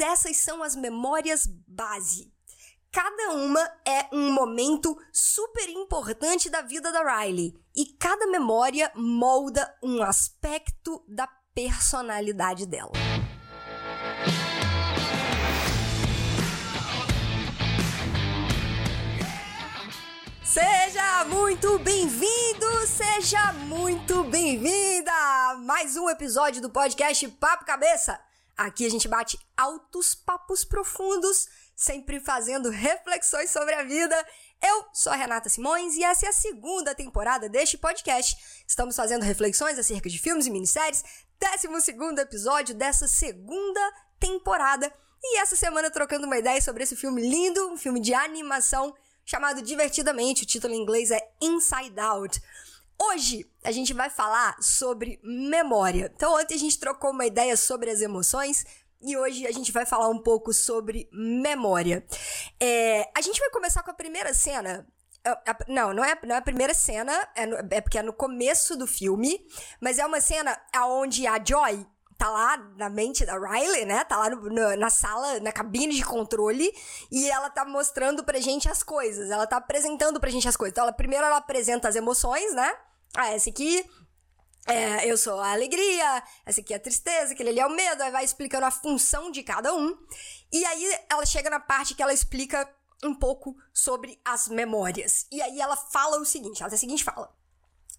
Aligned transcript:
Essas 0.00 0.38
são 0.38 0.60
as 0.62 0.74
memórias 0.74 1.46
base. 1.68 2.32
Cada 2.90 3.32
uma 3.34 3.60
é 3.86 4.08
um 4.12 4.32
momento 4.32 4.96
super 5.12 5.68
importante 5.68 6.50
da 6.50 6.62
vida 6.62 6.90
da 6.90 7.20
Riley 7.20 7.54
e 7.74 7.86
cada 7.96 8.26
memória 8.26 8.90
molda 8.96 9.72
um 9.82 10.02
aspecto 10.02 11.04
da 11.08 11.28
personalidade 11.54 12.66
dela. 12.66 12.92
Seja 20.44 21.24
muito 21.26 21.78
bem-vindo, 21.80 22.86
seja 22.86 23.52
muito 23.52 24.24
bem-vinda 24.24 25.12
a 25.12 25.56
mais 25.58 25.96
um 25.96 26.08
episódio 26.08 26.60
do 26.60 26.70
podcast 26.70 27.28
Papo 27.28 27.64
Cabeça. 27.64 28.20
Aqui 28.56 28.86
a 28.86 28.90
gente 28.90 29.08
bate 29.08 29.38
altos 29.56 30.14
papos 30.14 30.64
profundos, 30.64 31.48
sempre 31.74 32.20
fazendo 32.20 32.70
reflexões 32.70 33.50
sobre 33.50 33.74
a 33.74 33.82
vida. 33.82 34.14
Eu 34.62 34.86
sou 34.92 35.12
a 35.12 35.16
Renata 35.16 35.48
Simões 35.48 35.96
e 35.96 36.04
essa 36.04 36.26
é 36.26 36.28
a 36.28 36.32
segunda 36.32 36.94
temporada 36.94 37.48
deste 37.48 37.76
podcast. 37.76 38.36
Estamos 38.66 38.94
fazendo 38.94 39.22
reflexões 39.22 39.76
acerca 39.76 40.08
de 40.08 40.20
filmes 40.20 40.46
e 40.46 40.50
minisséries, 40.50 41.02
12 41.40 42.20
episódio 42.20 42.74
dessa 42.76 43.08
segunda 43.08 43.80
temporada. 44.20 44.92
E 45.20 45.40
essa 45.40 45.56
semana 45.56 45.90
trocando 45.90 46.26
uma 46.26 46.38
ideia 46.38 46.62
sobre 46.62 46.84
esse 46.84 46.94
filme 46.94 47.28
lindo, 47.28 47.72
um 47.72 47.76
filme 47.76 47.98
de 47.98 48.14
animação 48.14 48.94
chamado 49.24 49.62
Divertidamente. 49.62 50.44
O 50.44 50.46
título 50.46 50.74
em 50.74 50.80
inglês 50.80 51.10
é 51.10 51.20
Inside 51.42 51.98
Out. 51.98 52.40
Hoje 53.00 53.50
a 53.62 53.72
gente 53.72 53.92
vai 53.92 54.08
falar 54.08 54.56
sobre 54.60 55.20
memória. 55.22 56.10
Então, 56.14 56.34
ontem 56.34 56.54
a 56.54 56.58
gente 56.58 56.78
trocou 56.78 57.10
uma 57.10 57.26
ideia 57.26 57.56
sobre 57.56 57.90
as 57.90 58.00
emoções 58.00 58.64
e 59.00 59.16
hoje 59.16 59.46
a 59.46 59.52
gente 59.52 59.70
vai 59.70 59.84
falar 59.84 60.08
um 60.08 60.18
pouco 60.18 60.52
sobre 60.52 61.08
memória. 61.12 62.04
É, 62.58 63.10
a 63.16 63.20
gente 63.20 63.38
vai 63.38 63.50
começar 63.50 63.82
com 63.82 63.90
a 63.90 63.94
primeira 63.94 64.32
cena. 64.32 64.86
É, 65.24 65.34
não, 65.68 65.92
não 65.92 66.04
é, 66.04 66.18
não 66.22 66.34
é 66.34 66.38
a 66.38 66.42
primeira 66.42 66.74
cena, 66.74 67.28
é, 67.34 67.46
no, 67.46 67.56
é 67.70 67.80
porque 67.80 67.98
é 67.98 68.02
no 68.02 68.12
começo 68.12 68.76
do 68.76 68.86
filme, 68.86 69.46
mas 69.80 69.98
é 69.98 70.04
uma 70.04 70.20
cena 70.20 70.58
onde 70.76 71.26
a 71.26 71.42
Joy 71.42 71.86
tá 72.16 72.30
lá 72.30 72.56
na 72.76 72.88
mente 72.88 73.24
da 73.24 73.38
Riley, 73.38 73.84
né? 73.84 74.04
Tá 74.04 74.16
lá 74.16 74.30
no, 74.30 74.42
no, 74.48 74.76
na 74.76 74.90
sala, 74.90 75.40
na 75.40 75.52
cabine 75.52 75.94
de 75.94 76.04
controle, 76.04 76.72
e 77.10 77.28
ela 77.30 77.50
tá 77.50 77.64
mostrando 77.64 78.24
pra 78.24 78.40
gente 78.40 78.68
as 78.68 78.82
coisas, 78.82 79.30
ela 79.30 79.46
tá 79.46 79.56
apresentando 79.56 80.20
pra 80.20 80.30
gente 80.30 80.48
as 80.48 80.56
coisas. 80.56 80.72
Então, 80.72 80.84
ela, 80.84 80.92
primeiro 80.92 81.24
ela 81.24 81.36
apresenta 81.36 81.88
as 81.88 81.96
emoções, 81.96 82.54
né? 82.54 82.72
Ah, 83.16 83.30
essa 83.30 83.50
aqui 83.50 83.84
é, 84.66 85.06
eu 85.06 85.18
sou 85.18 85.38
a 85.40 85.52
alegria, 85.52 86.22
essa 86.46 86.60
aqui 86.60 86.72
é 86.72 86.76
a 86.76 86.80
tristeza, 86.80 87.32
aquele 87.32 87.50
ali 87.50 87.60
é 87.60 87.66
o 87.66 87.70
medo, 87.70 88.02
aí 88.02 88.10
vai 88.10 88.24
explicando 88.24 88.64
a 88.64 88.70
função 88.70 89.30
de 89.30 89.42
cada 89.42 89.74
um. 89.74 89.96
E 90.50 90.64
aí 90.64 90.98
ela 91.10 91.26
chega 91.26 91.50
na 91.50 91.60
parte 91.60 91.94
que 91.94 92.02
ela 92.02 92.14
explica 92.14 92.68
um 93.02 93.14
pouco 93.14 93.54
sobre 93.72 94.18
as 94.24 94.48
memórias. 94.48 95.26
E 95.30 95.42
aí 95.42 95.60
ela 95.60 95.76
fala 95.76 96.18
o 96.18 96.24
seguinte, 96.24 96.62
ela 96.62 96.70
tem 96.70 96.76
a 96.76 96.80
seguinte 96.80 97.04
fala. 97.04 97.30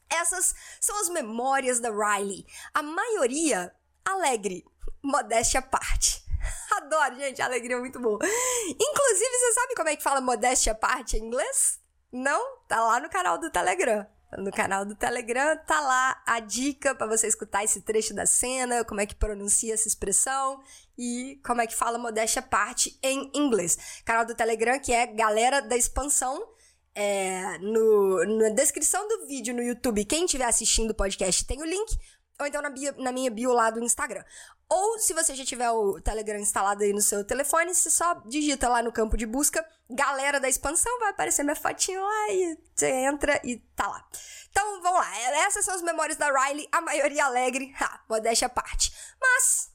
Essas 0.09 0.55
são 0.81 0.99
as 1.01 1.09
memórias 1.09 1.79
da 1.79 1.89
Riley. 1.89 2.45
A 2.73 2.81
maioria 2.81 3.71
alegre, 4.05 4.63
modéstia 5.03 5.59
à 5.59 5.63
parte. 5.63 6.23
Adoro, 6.77 7.15
gente, 7.15 7.41
alegria 7.41 7.75
é 7.75 7.79
muito 7.79 7.99
boa. 7.99 8.19
Inclusive, 8.67 9.37
você 9.39 9.53
sabe 9.53 9.75
como 9.75 9.89
é 9.89 9.95
que 9.95 10.03
fala 10.03 10.21
modéstia 10.21 10.73
à 10.73 10.75
parte 10.75 11.17
em 11.17 11.25
inglês? 11.25 11.79
Não? 12.11 12.57
Tá 12.67 12.81
lá 12.81 12.99
no 12.99 13.09
canal 13.09 13.37
do 13.37 13.51
Telegram 13.51 14.05
no 14.37 14.51
canal 14.51 14.85
do 14.85 14.95
Telegram, 14.95 15.57
tá 15.65 15.79
lá 15.79 16.21
a 16.25 16.39
dica 16.39 16.93
para 16.95 17.07
você 17.07 17.27
escutar 17.27 17.63
esse 17.63 17.81
trecho 17.81 18.13
da 18.13 18.25
cena, 18.25 18.83
como 18.83 19.01
é 19.01 19.05
que 19.05 19.15
pronuncia 19.15 19.73
essa 19.73 19.87
expressão 19.87 20.61
e 20.97 21.39
como 21.45 21.61
é 21.61 21.67
que 21.67 21.75
fala 21.75 21.97
modéstia 21.97 22.41
parte 22.41 22.97
em 23.01 23.31
inglês. 23.33 24.01
Canal 24.03 24.25
do 24.25 24.35
Telegram 24.35 24.79
que 24.79 24.91
é 24.91 25.07
Galera 25.07 25.61
da 25.61 25.77
Expansão. 25.77 26.53
É, 26.97 27.57
no, 27.57 28.23
na 28.37 28.49
descrição 28.49 29.05
do 29.05 29.27
vídeo 29.27 29.53
no 29.53 29.61
YouTube, 29.61 30.05
quem 30.05 30.23
estiver 30.23 30.45
assistindo 30.45 30.91
o 30.91 30.95
podcast 30.95 31.45
tem 31.45 31.61
o 31.61 31.65
link, 31.65 31.93
ou 32.39 32.45
então 32.45 32.61
na, 32.61 32.69
bio, 32.69 32.93
na 32.97 33.11
minha 33.11 33.31
bio 33.31 33.51
lá 33.53 33.69
do 33.69 33.83
Instagram. 33.83 34.23
Ou 34.67 34.99
se 34.99 35.13
você 35.13 35.35
já 35.35 35.45
tiver 35.45 35.69
o 35.69 36.01
Telegram 36.01 36.39
instalado 36.39 36.83
aí 36.83 36.91
no 36.91 37.01
seu 37.01 37.23
telefone, 37.23 37.73
você 37.73 37.89
só 37.89 38.15
digita 38.25 38.67
lá 38.67 38.81
no 38.81 38.91
campo 38.91 39.15
de 39.15 39.25
busca 39.25 39.65
Galera 39.89 40.39
da 40.39 40.49
Expansão, 40.49 40.99
vai 40.99 41.09
aparecer 41.09 41.43
minha 41.43 41.55
fotinho 41.55 42.01
lá 42.03 42.31
e 42.31 42.57
você 42.73 42.89
entra 42.89 43.39
e 43.43 43.57
tá 43.75 43.87
lá. 43.87 44.03
Então 44.49 44.81
vamos 44.81 44.99
lá, 44.99 45.19
essas 45.45 45.63
são 45.63 45.75
as 45.75 45.81
memórias 45.83 46.17
da 46.17 46.31
Riley, 46.31 46.67
a 46.71 46.81
maioria 46.81 47.25
alegre, 47.25 47.73
ha, 47.79 47.99
modéstia 48.09 48.47
à 48.47 48.49
parte. 48.49 48.91
Mas 49.21 49.69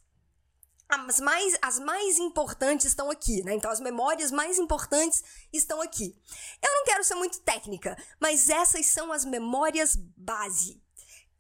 as 0.91 1.21
mais, 1.21 1.57
as 1.63 1.79
mais 1.79 2.19
importantes 2.19 2.87
estão 2.87 3.11
aqui, 3.11 3.45
né? 3.45 3.55
Então 3.55 3.71
as 3.71 3.79
memórias 3.79 4.33
mais 4.33 4.59
importantes 4.59 5.23
estão 5.53 5.81
aqui. 5.81 6.17
Eu 6.61 6.73
não 6.73 6.85
quero 6.85 7.05
ser 7.05 7.15
muito 7.15 7.41
técnica, 7.41 7.97
mas 8.19 8.49
essas 8.49 8.87
são 8.87 9.13
as 9.13 9.25
memórias 9.25 9.95
base. 10.17 10.83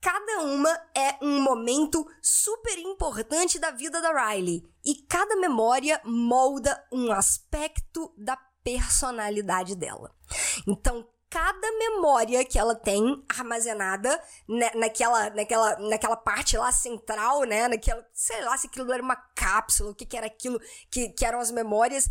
Cada 0.00 0.40
uma 0.42 0.70
é 0.96 1.18
um 1.22 1.42
momento 1.42 2.06
super 2.22 2.78
importante 2.78 3.58
da 3.58 3.70
vida 3.70 4.00
da 4.00 4.12
Riley 4.12 4.62
e 4.84 4.94
cada 5.02 5.36
memória 5.36 6.00
molda 6.04 6.82
um 6.90 7.12
aspecto 7.12 8.12
da 8.16 8.36
personalidade 8.64 9.74
dela. 9.76 10.14
Então, 10.66 11.06
cada 11.28 11.70
memória 11.78 12.44
que 12.44 12.58
ela 12.58 12.74
tem 12.74 13.24
armazenada 13.28 14.20
né, 14.48 14.70
naquela, 14.74 15.30
naquela, 15.30 15.78
naquela 15.78 16.16
parte 16.16 16.56
lá 16.56 16.72
central, 16.72 17.44
né? 17.44 17.68
Naquela, 17.68 18.04
sei 18.12 18.42
lá 18.42 18.58
se 18.58 18.66
aquilo 18.66 18.92
era 18.92 19.02
uma 19.02 19.16
cápsula, 19.16 19.90
o 19.90 19.94
que, 19.94 20.04
que 20.04 20.16
era 20.16 20.26
aquilo, 20.26 20.60
que, 20.90 21.10
que 21.10 21.24
eram 21.24 21.38
as 21.38 21.50
memórias 21.50 22.08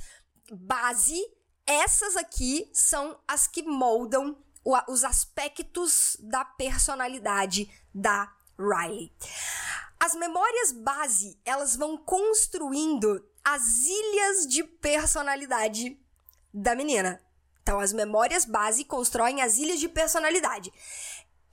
base. 0.51 1.19
Essas 1.67 2.15
aqui 2.15 2.69
são 2.73 3.19
as 3.27 3.45
que 3.45 3.61
moldam 3.61 4.35
os 4.87 5.03
aspectos 5.03 6.17
da 6.19 6.43
personalidade 6.45 7.69
da 7.93 8.33
Riley. 8.57 9.11
As 9.99 10.15
memórias 10.15 10.71
base, 10.71 11.39
elas 11.43 11.75
vão 11.75 11.97
construindo 11.97 13.25
as 13.43 13.85
ilhas 13.85 14.47
de 14.47 14.63
personalidade 14.63 15.99
da 16.53 16.75
menina. 16.75 17.21
Então, 17.61 17.79
as 17.79 17.93
memórias 17.93 18.45
base 18.45 18.83
constroem 18.85 19.41
as 19.41 19.57
ilhas 19.57 19.79
de 19.79 19.89
personalidade. 19.89 20.71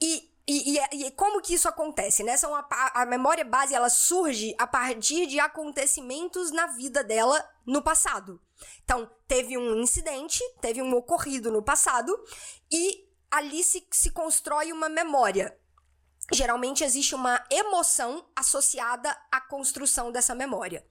E, 0.01 0.31
e, 0.47 0.77
e, 0.77 1.07
e 1.07 1.11
como 1.11 1.41
que 1.41 1.53
isso 1.53 1.67
acontece, 1.67 2.23
né? 2.23 2.37
São 2.37 2.55
a, 2.55 2.65
a 2.93 3.05
memória 3.05 3.43
base, 3.43 3.75
ela 3.75 3.89
surge 3.89 4.55
a 4.57 4.65
partir 4.65 5.27
de 5.27 5.39
acontecimentos 5.39 6.51
na 6.51 6.67
vida 6.67 7.03
dela 7.03 7.43
no 7.65 7.81
passado. 7.81 8.41
Então, 8.83 9.09
teve 9.27 9.57
um 9.57 9.79
incidente, 9.79 10.41
teve 10.61 10.81
um 10.81 10.93
ocorrido 10.95 11.51
no 11.51 11.61
passado, 11.61 12.17
e 12.71 13.06
ali 13.31 13.63
se, 13.63 13.87
se 13.91 14.11
constrói 14.11 14.71
uma 14.71 14.89
memória. 14.89 15.57
Geralmente 16.33 16.83
existe 16.83 17.15
uma 17.15 17.41
emoção 17.49 18.25
associada 18.35 19.15
à 19.31 19.39
construção 19.39 20.11
dessa 20.11 20.35
memória. 20.35 20.85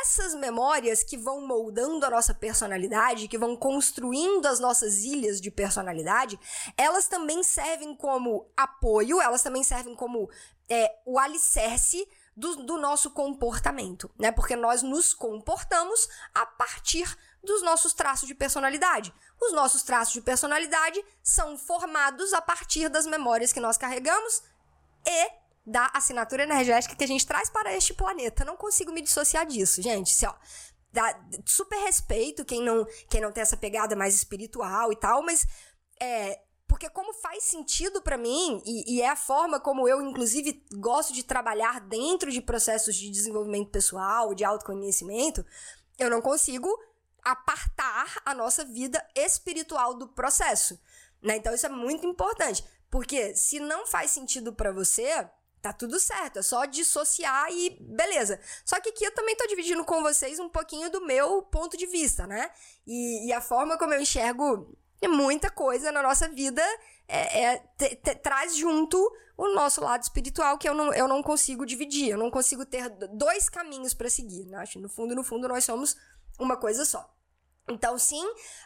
Essas 0.00 0.34
memórias 0.34 1.02
que 1.02 1.18
vão 1.18 1.46
moldando 1.46 2.06
a 2.06 2.10
nossa 2.10 2.32
personalidade, 2.32 3.28
que 3.28 3.36
vão 3.36 3.56
construindo 3.56 4.46
as 4.46 4.58
nossas 4.58 5.04
ilhas 5.04 5.38
de 5.38 5.50
personalidade, 5.50 6.40
elas 6.78 7.06
também 7.06 7.42
servem 7.42 7.94
como 7.94 8.50
apoio, 8.56 9.20
elas 9.20 9.42
também 9.42 9.62
servem 9.62 9.94
como 9.94 10.30
é, 10.66 10.98
o 11.04 11.18
alicerce 11.18 12.08
do, 12.34 12.64
do 12.64 12.78
nosso 12.78 13.10
comportamento, 13.10 14.10
né? 14.18 14.32
Porque 14.32 14.56
nós 14.56 14.82
nos 14.82 15.12
comportamos 15.12 16.08
a 16.34 16.46
partir 16.46 17.16
dos 17.42 17.62
nossos 17.62 17.92
traços 17.92 18.26
de 18.26 18.34
personalidade. 18.34 19.14
Os 19.40 19.52
nossos 19.52 19.82
traços 19.82 20.14
de 20.14 20.20
personalidade 20.22 21.04
são 21.22 21.58
formados 21.58 22.32
a 22.32 22.40
partir 22.40 22.88
das 22.88 23.06
memórias 23.06 23.52
que 23.52 23.60
nós 23.60 23.76
carregamos 23.76 24.42
e 25.06 25.44
da 25.66 25.90
assinatura 25.94 26.42
energética 26.42 26.94
que 26.94 27.04
a 27.04 27.08
gente 27.08 27.26
traz 27.26 27.50
para 27.50 27.74
este 27.74 27.94
planeta. 27.94 28.44
Não 28.44 28.56
consigo 28.56 28.92
me 28.92 29.02
dissociar 29.02 29.46
disso, 29.46 29.80
gente. 29.80 30.14
Se, 30.14 30.26
ó, 30.26 30.34
dá 30.92 31.18
super 31.46 31.78
respeito 31.80 32.44
quem 32.44 32.62
não, 32.62 32.86
quem 33.08 33.20
não 33.20 33.32
tem 33.32 33.42
essa 33.42 33.56
pegada 33.56 33.96
mais 33.96 34.14
espiritual 34.14 34.92
e 34.92 34.96
tal, 34.96 35.22
mas 35.22 35.46
é, 36.00 36.40
porque 36.66 36.88
como 36.88 37.12
faz 37.14 37.44
sentido 37.44 38.02
para 38.02 38.18
mim 38.18 38.62
e, 38.64 38.96
e, 38.96 39.02
é 39.02 39.08
a 39.08 39.16
forma 39.16 39.60
como 39.60 39.88
eu 39.88 40.02
inclusive 40.02 40.64
gosto 40.74 41.12
de 41.12 41.22
trabalhar 41.22 41.80
dentro 41.80 42.30
de 42.30 42.40
processos 42.40 42.94
de 42.96 43.10
desenvolvimento 43.10 43.70
pessoal, 43.70 44.34
de 44.34 44.44
autoconhecimento, 44.44 45.44
eu 45.98 46.10
não 46.10 46.20
consigo 46.20 46.68
apartar 47.24 48.20
a 48.24 48.34
nossa 48.34 48.64
vida 48.64 49.04
espiritual 49.14 49.94
do 49.94 50.08
processo, 50.08 50.80
né? 51.22 51.36
Então 51.36 51.54
isso 51.54 51.66
é 51.66 51.70
muito 51.70 52.06
importante, 52.06 52.64
porque 52.90 53.34
se 53.34 53.58
não 53.58 53.86
faz 53.86 54.10
sentido 54.10 54.52
para 54.52 54.72
você, 54.72 55.28
tá 55.62 55.72
tudo 55.72 55.98
certo, 55.98 56.40
é 56.40 56.42
só 56.42 56.66
dissociar 56.66 57.50
e 57.50 57.78
beleza. 57.80 58.38
Só 58.64 58.78
que 58.80 58.90
aqui 58.90 59.04
eu 59.04 59.14
também 59.14 59.34
tô 59.34 59.46
dividindo 59.46 59.84
com 59.84 60.02
vocês 60.02 60.38
um 60.38 60.48
pouquinho 60.48 60.90
do 60.90 61.00
meu 61.00 61.42
ponto 61.42 61.76
de 61.76 61.86
vista, 61.86 62.26
né? 62.26 62.50
E, 62.86 63.28
e 63.28 63.32
a 63.32 63.40
forma 63.40 63.78
como 63.78 63.94
eu 63.94 64.00
enxergo 64.00 64.76
muita 65.08 65.50
coisa 65.50 65.92
na 65.92 66.02
nossa 66.02 66.28
vida 66.28 66.62
é, 67.08 67.42
é 67.44 67.58
te, 67.76 67.96
te, 67.96 68.14
traz 68.14 68.56
junto 68.56 68.98
o 69.36 69.48
nosso 69.54 69.80
lado 69.80 70.02
espiritual 70.02 70.58
que 70.58 70.68
eu 70.68 70.74
não, 70.74 70.92
eu 70.94 71.08
não 71.08 71.22
consigo 71.22 71.66
dividir, 71.66 72.10
eu 72.10 72.18
não 72.18 72.30
consigo 72.30 72.64
ter 72.64 72.88
dois 73.12 73.48
caminhos 73.48 73.92
para 73.94 74.08
seguir. 74.08 74.46
Né? 74.46 74.64
No 74.76 74.88
fundo, 74.88 75.14
no 75.14 75.24
fundo, 75.24 75.48
nós 75.48 75.64
somos 75.64 75.96
uma 76.38 76.56
coisa 76.56 76.84
só. 76.84 77.13
Então, 77.68 77.98
sim, 77.98 78.24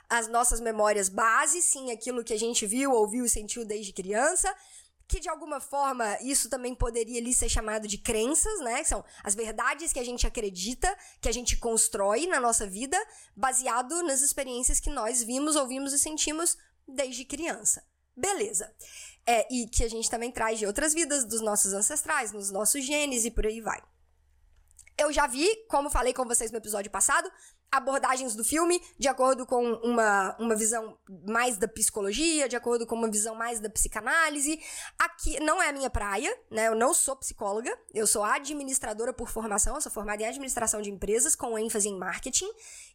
as 0.08 0.26
nossas 0.26 0.60
memórias 0.60 1.08
base, 1.08 1.62
sim, 1.62 1.92
aquilo 1.92 2.24
que 2.24 2.32
a 2.34 2.38
gente 2.38 2.66
viu, 2.66 2.92
ouviu 2.92 3.24
e 3.24 3.28
sentiu 3.28 3.64
desde 3.64 3.92
criança, 3.92 4.52
que 5.06 5.20
de 5.20 5.28
alguma 5.28 5.60
forma 5.60 6.18
isso 6.20 6.50
também 6.50 6.74
poderia 6.74 7.18
ali 7.18 7.32
ser 7.32 7.48
chamado 7.48 7.88
de 7.88 7.96
crenças, 7.96 8.60
né? 8.60 8.82
Que 8.82 8.88
são 8.88 9.04
as 9.24 9.34
verdades 9.34 9.92
que 9.92 9.98
a 9.98 10.04
gente 10.04 10.26
acredita, 10.26 10.94
que 11.20 11.28
a 11.28 11.32
gente 11.32 11.56
constrói 11.56 12.26
na 12.26 12.38
nossa 12.38 12.66
vida, 12.66 12.98
baseado 13.34 14.02
nas 14.02 14.20
experiências 14.20 14.80
que 14.80 14.90
nós 14.90 15.22
vimos, 15.22 15.56
ouvimos 15.56 15.92
e 15.92 15.98
sentimos 15.98 16.58
desde 16.86 17.24
criança. 17.24 17.82
Beleza. 18.14 18.70
É, 19.26 19.46
e 19.52 19.66
que 19.68 19.84
a 19.84 19.88
gente 19.88 20.10
também 20.10 20.32
traz 20.32 20.58
de 20.58 20.66
outras 20.66 20.92
vidas, 20.92 21.24
dos 21.24 21.40
nossos 21.40 21.72
ancestrais, 21.72 22.32
nos 22.32 22.50
nossos 22.50 22.84
genes 22.84 23.24
e 23.24 23.30
por 23.30 23.46
aí 23.46 23.60
vai. 23.60 23.80
Eu 24.98 25.12
já 25.12 25.26
vi, 25.26 25.48
como 25.68 25.88
falei 25.88 26.12
com 26.12 26.24
vocês 26.24 26.50
no 26.50 26.58
episódio 26.58 26.90
passado, 26.90 27.30
abordagens 27.70 28.34
do 28.34 28.44
filme 28.44 28.80
de 28.98 29.08
acordo 29.08 29.46
com 29.46 29.62
uma, 29.74 30.36
uma 30.38 30.56
visão 30.56 30.98
mais 31.26 31.56
da 31.56 31.68
psicologia, 31.68 32.48
de 32.48 32.56
acordo 32.56 32.86
com 32.86 32.94
uma 32.94 33.10
visão 33.10 33.34
mais 33.34 33.60
da 33.60 33.68
psicanálise. 33.68 34.60
Aqui 34.98 35.38
não 35.40 35.62
é 35.62 35.68
a 35.68 35.72
minha 35.72 35.90
praia, 35.90 36.34
né? 36.50 36.68
Eu 36.68 36.74
não 36.74 36.94
sou 36.94 37.16
psicóloga, 37.16 37.76
eu 37.92 38.06
sou 38.06 38.24
administradora 38.24 39.12
por 39.12 39.28
formação, 39.28 39.74
eu 39.74 39.80
sou 39.80 39.92
formada 39.92 40.22
em 40.22 40.26
administração 40.26 40.80
de 40.80 40.90
empresas 40.90 41.36
com 41.36 41.58
ênfase 41.58 41.88
em 41.88 41.98
marketing. 41.98 42.48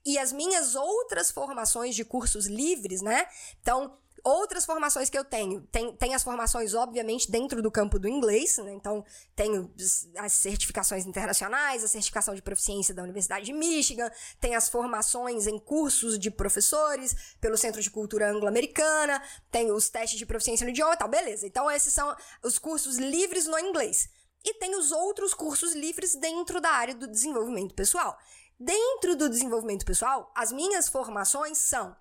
E 0.05 0.17
as 0.17 0.31
minhas 0.31 0.75
outras 0.75 1.31
formações 1.31 1.95
de 1.95 2.03
cursos 2.03 2.47
livres, 2.47 3.01
né? 3.01 3.25
Então, 3.61 3.97
Outras 4.23 4.65
formações 4.65 5.09
que 5.09 5.17
eu 5.17 5.25
tenho, 5.25 5.59
tem, 5.63 5.93
tem 5.97 6.15
as 6.15 6.23
formações, 6.23 6.73
obviamente, 6.73 7.29
dentro 7.29 7.61
do 7.61 7.69
campo 7.69 7.99
do 7.99 8.07
inglês, 8.07 8.57
né? 8.57 8.71
Então, 8.71 9.03
tenho 9.35 9.69
as 10.17 10.31
certificações 10.31 11.05
internacionais, 11.05 11.83
a 11.83 11.89
certificação 11.89 12.33
de 12.33 12.41
proficiência 12.41 12.93
da 12.95 13.03
Universidade 13.03 13.45
de 13.45 13.51
Michigan, 13.51 14.09
tem 14.39 14.55
as 14.55 14.69
formações 14.69 15.45
em 15.45 15.59
cursos 15.59 16.17
de 16.17 16.31
professores 16.31 17.35
pelo 17.41 17.57
Centro 17.57 17.81
de 17.81 17.91
Cultura 17.91 18.31
Anglo-Americana, 18.31 19.21
tem 19.51 19.73
os 19.73 19.89
testes 19.89 20.17
de 20.17 20.25
proficiência 20.25 20.63
no 20.63 20.69
idioma 20.69 20.93
e 20.93 20.97
tal, 20.97 21.09
beleza. 21.09 21.45
Então, 21.45 21.69
esses 21.69 21.93
são 21.93 22.15
os 22.41 22.57
cursos 22.57 22.97
livres 22.97 23.45
no 23.45 23.59
inglês. 23.59 24.07
E 24.45 24.53
tem 24.53 24.73
os 24.73 24.93
outros 24.93 25.33
cursos 25.33 25.73
livres 25.73 26.15
dentro 26.15 26.61
da 26.61 26.69
área 26.69 26.95
do 26.95 27.07
desenvolvimento 27.07 27.75
pessoal. 27.75 28.17
Dentro 28.57 29.17
do 29.17 29.27
desenvolvimento 29.27 29.85
pessoal, 29.85 30.31
as 30.33 30.53
minhas 30.53 30.87
formações 30.87 31.57
são 31.57 31.93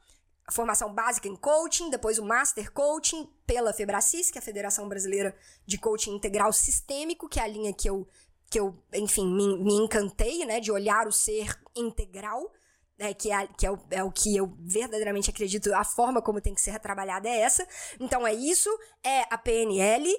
a 0.47 0.53
formação 0.53 0.93
básica 0.93 1.29
em 1.29 1.37
coaching, 1.37 1.91
depois 1.91 2.19
o 2.19 2.25
Master 2.25 2.73
Coaching 2.73 3.29
pela 3.47 3.73
Febracis, 3.73 4.31
que 4.31 4.39
é 4.39 4.41
a 4.41 4.45
Federação 4.45 4.89
Brasileira 4.89 5.35
de 5.67 5.79
Coaching 5.79 6.15
Integral 6.15 6.53
Sistêmico, 6.53 7.29
que 7.29 7.39
é 7.39 7.43
a 7.43 7.47
linha 7.47 7.73
que 7.73 7.89
eu, 7.89 8.09
que 8.51 8.59
eu 8.59 8.77
enfim, 8.95 9.27
me, 9.27 9.59
me 9.63 9.75
encantei, 9.75 10.45
né, 10.45 10.61
de 10.61 10.73
olhar 10.73 11.07
o 11.07 11.13
ser 11.13 11.57
integral, 11.77 12.51
né, 12.99 13.15
que, 13.15 13.31
é, 13.31 13.47
que 13.47 13.67
é, 13.67 13.71
o, 13.71 13.79
é 13.91 14.03
o 14.03 14.11
que 14.11 14.37
eu 14.37 14.57
verdadeiramente 14.61 15.31
acredito, 15.31 15.73
a 15.75 15.85
forma 15.85 16.21
como 16.21 16.41
tem 16.41 16.55
que 16.55 16.61
ser 16.61 16.79
trabalhada 16.81 17.29
é 17.29 17.41
essa. 17.41 17.67
Então 18.01 18.27
é 18.27 18.35
isso, 18.35 18.69
é 19.05 19.23
a 19.31 19.39
PNL, 19.39 20.13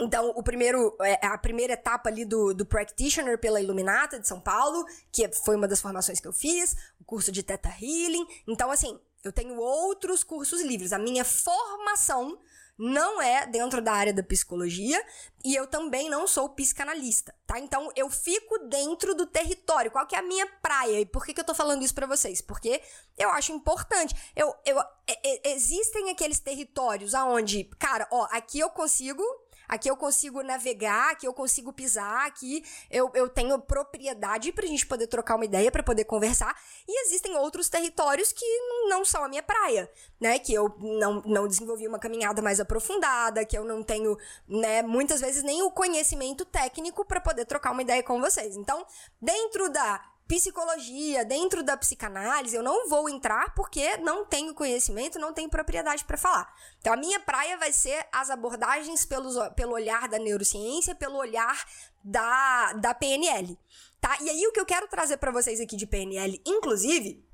então, 0.00 0.30
o 0.36 0.42
primeiro, 0.42 0.96
é, 1.00 1.26
a 1.26 1.36
primeira 1.36 1.72
etapa 1.72 2.08
ali 2.08 2.24
do, 2.24 2.54
do 2.54 2.64
Practitioner 2.64 3.36
pela 3.36 3.60
Iluminata 3.60 4.20
de 4.20 4.28
São 4.28 4.40
Paulo, 4.40 4.84
que 5.10 5.28
foi 5.44 5.56
uma 5.56 5.66
das 5.66 5.80
formações 5.80 6.20
que 6.20 6.28
eu 6.28 6.32
fiz, 6.32 6.76
o 7.00 7.04
curso 7.04 7.32
de 7.32 7.42
Theta 7.42 7.68
Healing. 7.68 8.24
Então, 8.46 8.70
assim, 8.70 8.98
eu 9.24 9.32
tenho 9.32 9.56
outros 9.58 10.22
cursos 10.22 10.60
livres. 10.62 10.92
A 10.92 10.98
minha 10.98 11.24
formação 11.24 12.38
não 12.78 13.20
é 13.20 13.44
dentro 13.44 13.82
da 13.82 13.92
área 13.92 14.12
da 14.12 14.22
psicologia 14.22 15.04
e 15.44 15.52
eu 15.52 15.66
também 15.66 16.08
não 16.08 16.28
sou 16.28 16.48
psicanalista, 16.50 17.34
tá? 17.44 17.58
Então 17.58 17.90
eu 17.96 18.08
fico 18.08 18.56
dentro 18.68 19.16
do 19.16 19.26
território. 19.26 19.90
Qual 19.90 20.06
que 20.06 20.14
é 20.14 20.20
a 20.20 20.22
minha 20.22 20.46
praia? 20.62 21.00
E 21.00 21.06
por 21.06 21.26
que, 21.26 21.34
que 21.34 21.40
eu 21.40 21.44
tô 21.44 21.54
falando 21.54 21.82
isso 21.82 21.94
para 21.94 22.06
vocês? 22.06 22.40
Porque 22.40 22.80
eu 23.18 23.30
acho 23.30 23.50
importante. 23.50 24.14
Eu, 24.36 24.54
eu, 24.64 24.78
é, 24.78 24.86
é, 25.08 25.52
existem 25.54 26.10
aqueles 26.10 26.38
territórios 26.38 27.14
aonde, 27.14 27.64
cara, 27.80 28.06
ó, 28.12 28.28
aqui 28.30 28.60
eu 28.60 28.70
consigo 28.70 29.24
Aqui 29.68 29.90
eu 29.90 29.96
consigo 29.96 30.42
navegar, 30.42 31.10
aqui 31.10 31.26
eu 31.26 31.34
consigo 31.34 31.72
pisar, 31.72 32.26
aqui 32.26 32.64
eu, 32.90 33.10
eu 33.14 33.28
tenho 33.28 33.58
propriedade 33.60 34.50
pra 34.50 34.66
gente 34.66 34.86
poder 34.86 35.06
trocar 35.06 35.36
uma 35.36 35.44
ideia, 35.44 35.70
para 35.70 35.82
poder 35.82 36.04
conversar. 36.04 36.58
E 36.88 37.06
existem 37.06 37.36
outros 37.36 37.68
territórios 37.68 38.32
que 38.32 38.46
não 38.88 39.04
são 39.04 39.22
a 39.22 39.28
minha 39.28 39.42
praia, 39.42 39.90
né? 40.18 40.38
Que 40.38 40.54
eu 40.54 40.74
não, 40.78 41.22
não 41.26 41.46
desenvolvi 41.46 41.86
uma 41.86 41.98
caminhada 41.98 42.40
mais 42.40 42.60
aprofundada, 42.60 43.44
que 43.44 43.56
eu 43.56 43.64
não 43.64 43.82
tenho, 43.82 44.16
né, 44.48 44.82
muitas 44.82 45.20
vezes 45.20 45.42
nem 45.42 45.62
o 45.62 45.70
conhecimento 45.70 46.44
técnico 46.44 47.04
para 47.04 47.20
poder 47.20 47.44
trocar 47.44 47.72
uma 47.72 47.82
ideia 47.82 48.02
com 48.02 48.20
vocês. 48.20 48.56
Então, 48.56 48.86
dentro 49.20 49.68
da 49.70 50.02
psicologia, 50.28 51.24
dentro 51.24 51.62
da 51.62 51.74
psicanálise, 51.74 52.54
eu 52.54 52.62
não 52.62 52.86
vou 52.86 53.08
entrar 53.08 53.54
porque 53.54 53.96
não 53.96 54.26
tenho 54.26 54.54
conhecimento, 54.54 55.18
não 55.18 55.32
tenho 55.32 55.48
propriedade 55.48 56.04
para 56.04 56.18
falar. 56.18 56.54
Então, 56.78 56.92
a 56.92 56.96
minha 56.96 57.18
praia 57.18 57.56
vai 57.56 57.72
ser 57.72 58.06
as 58.12 58.28
abordagens 58.28 59.06
pelos, 59.06 59.36
pelo 59.56 59.72
olhar 59.72 60.06
da 60.06 60.18
neurociência, 60.18 60.94
pelo 60.94 61.16
olhar 61.16 61.66
da, 62.04 62.74
da 62.74 62.94
PNL. 62.94 63.58
Tá? 63.98 64.18
E 64.20 64.28
aí, 64.28 64.46
o 64.46 64.52
que 64.52 64.60
eu 64.60 64.66
quero 64.66 64.86
trazer 64.86 65.16
para 65.16 65.32
vocês 65.32 65.60
aqui 65.60 65.76
de 65.76 65.86
PNL, 65.86 66.40
inclusive, 66.46 67.26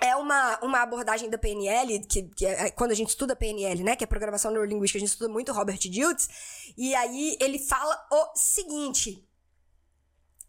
é 0.00 0.16
uma, 0.16 0.58
uma 0.60 0.82
abordagem 0.82 1.30
da 1.30 1.38
PNL, 1.38 2.00
que, 2.00 2.24
que 2.24 2.44
é, 2.44 2.70
quando 2.72 2.90
a 2.90 2.94
gente 2.94 3.10
estuda 3.10 3.36
PNL, 3.36 3.84
né, 3.84 3.94
que 3.94 4.02
é 4.02 4.06
programação 4.06 4.50
neurolinguística, 4.50 4.98
a 4.98 5.00
gente 5.00 5.10
estuda 5.10 5.32
muito 5.32 5.52
Robert 5.52 5.78
Diltz, 5.78 6.28
e 6.76 6.94
aí 6.96 7.36
ele 7.40 7.60
fala 7.60 7.96
o 8.10 8.32
seguinte: 8.34 9.24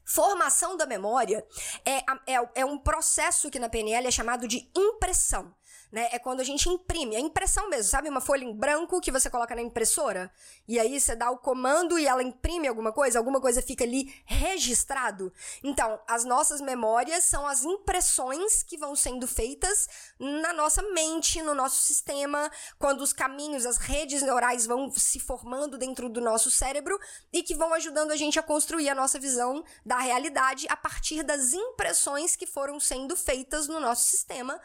Formação 0.06 0.78
da 0.78 0.86
memória 0.86 1.46
é, 1.84 1.98
é, 2.32 2.50
é 2.56 2.66
um 2.66 2.78
processo 2.78 3.50
que 3.50 3.60
na 3.60 3.68
PNL 3.68 4.08
é 4.08 4.12
chamado 4.12 4.48
de 4.48 4.70
impressão 4.76 5.54
né? 5.96 6.10
É 6.12 6.20
quando 6.20 6.42
a 6.42 6.44
gente 6.44 6.68
imprime, 6.68 7.16
é 7.16 7.20
impressão 7.22 7.70
mesmo, 7.70 7.90
sabe? 7.90 8.10
Uma 8.10 8.20
folha 8.20 8.44
em 8.44 8.54
branco 8.54 9.00
que 9.00 9.14
você 9.14 9.30
coloca 9.30 9.56
na 9.56 9.62
impressora 9.62 10.30
e 10.68 10.78
aí 10.78 11.00
você 11.00 11.16
dá 11.16 11.32
o 11.32 11.38
comando 11.38 11.98
e 11.98 12.06
ela 12.06 12.22
imprime 12.22 12.68
alguma 12.68 12.92
coisa, 12.92 13.18
alguma 13.18 13.40
coisa 13.40 13.62
fica 13.62 13.86
ali 13.86 14.14
registrado. 14.26 15.32
Então, 15.64 15.98
as 16.06 16.26
nossas 16.26 16.60
memórias 16.60 17.24
são 17.24 17.48
as 17.48 17.64
impressões 17.64 18.62
que 18.62 18.78
vão 18.78 18.94
sendo 18.94 19.26
feitas 19.26 19.88
na 20.20 20.52
nossa 20.52 20.82
mente, 20.82 21.42
no 21.42 21.56
nosso 21.56 21.82
sistema, 21.82 22.52
quando 22.78 23.00
os 23.00 23.14
caminhos, 23.14 23.66
as 23.66 23.78
redes 23.78 24.22
neurais 24.22 24.66
vão 24.66 24.92
se 24.92 25.18
formando 25.18 25.78
dentro 25.78 26.10
do 26.10 26.20
nosso 26.20 26.52
cérebro 26.52 27.00
e 27.32 27.42
que 27.42 27.56
vão 27.56 27.74
ajudando 27.74 28.12
a 28.12 28.18
gente 28.18 28.38
a 28.38 28.44
construir 28.44 28.90
a 28.90 28.96
nossa 28.96 29.18
visão 29.18 29.64
da 29.86 30.00
realidade 30.00 30.68
a 30.70 30.76
partir 30.76 31.24
das 31.24 31.54
impressões 31.54 32.36
que 32.36 32.46
foram 32.46 32.82
sendo 32.82 33.16
feitas 33.16 33.70
no 33.70 33.80
nosso 33.80 34.10
sistema 34.10 34.60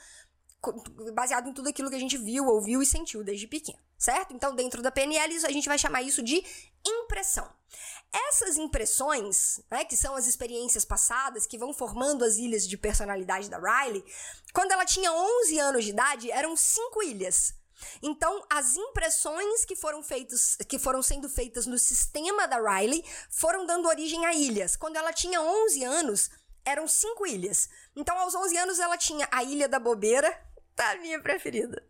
baseado 1.15 1.49
em 1.49 1.53
tudo 1.53 1.69
aquilo 1.69 1.89
que 1.89 1.97
a 1.97 2.01
gente 2.01 2.19
viu, 2.19 2.47
ouviu 2.47 2.83
e 2.83 2.87
sentiu 2.87 3.25
desde 3.25 3.47
pequeno, 3.47 3.79
certo? 3.99 4.35
Então, 4.35 4.55
dentro 4.55 4.83
da 4.83 4.91
PNL, 4.91 5.47
a 5.47 5.51
gente 5.53 5.69
vai 5.69 5.79
chamar 5.79 6.03
isso 6.03 6.23
de 6.23 6.45
impressão. 6.87 7.49
Essas 8.29 8.57
impressões, 8.57 9.61
né, 9.71 9.85
que 9.85 9.97
são 9.97 10.15
as 10.15 10.27
experiências 10.27 10.85
passadas, 10.85 11.47
que 11.47 11.57
vão 11.59 11.73
formando 11.73 12.25
as 12.25 12.37
ilhas 12.37 12.67
de 12.67 12.77
personalidade 12.77 13.49
da 13.49 13.59
Riley, 13.59 14.05
quando 14.53 14.73
ela 14.73 14.85
tinha 14.85 15.13
11 15.13 15.59
anos 15.59 15.85
de 15.85 15.91
idade, 15.91 16.31
eram 16.31 16.57
cinco 16.57 17.03
ilhas. 17.03 17.55
Então, 18.03 18.45
as 18.51 18.77
impressões 18.77 19.65
que 19.65 19.75
foram 19.75 20.03
feitas, 20.03 20.57
que 20.69 20.79
foram 20.79 21.03
sendo 21.03 21.29
feitas 21.31 21.65
no 21.67 21.79
sistema 21.79 22.47
da 22.47 22.59
Riley, 22.59 23.03
foram 23.31 23.65
dando 23.65 23.89
origem 23.89 24.27
a 24.27 24.35
ilhas. 24.35 24.77
Quando 24.77 24.97
ela 24.97 25.13
tinha 25.13 25.41
11 25.41 25.85
anos, 25.85 26.31
eram 26.65 26.87
cinco 26.87 27.27
ilhas. 27.27 27.69
Então, 27.97 28.17
aos 28.19 28.35
11 28.35 28.57
anos, 28.57 28.79
ela 28.79 28.97
tinha 28.97 29.29
a 29.31 29.43
Ilha 29.43 29.69
da 29.69 29.79
Bobeira, 29.79 30.31
a 30.79 30.97
minha 30.97 31.21
preferida. 31.21 31.83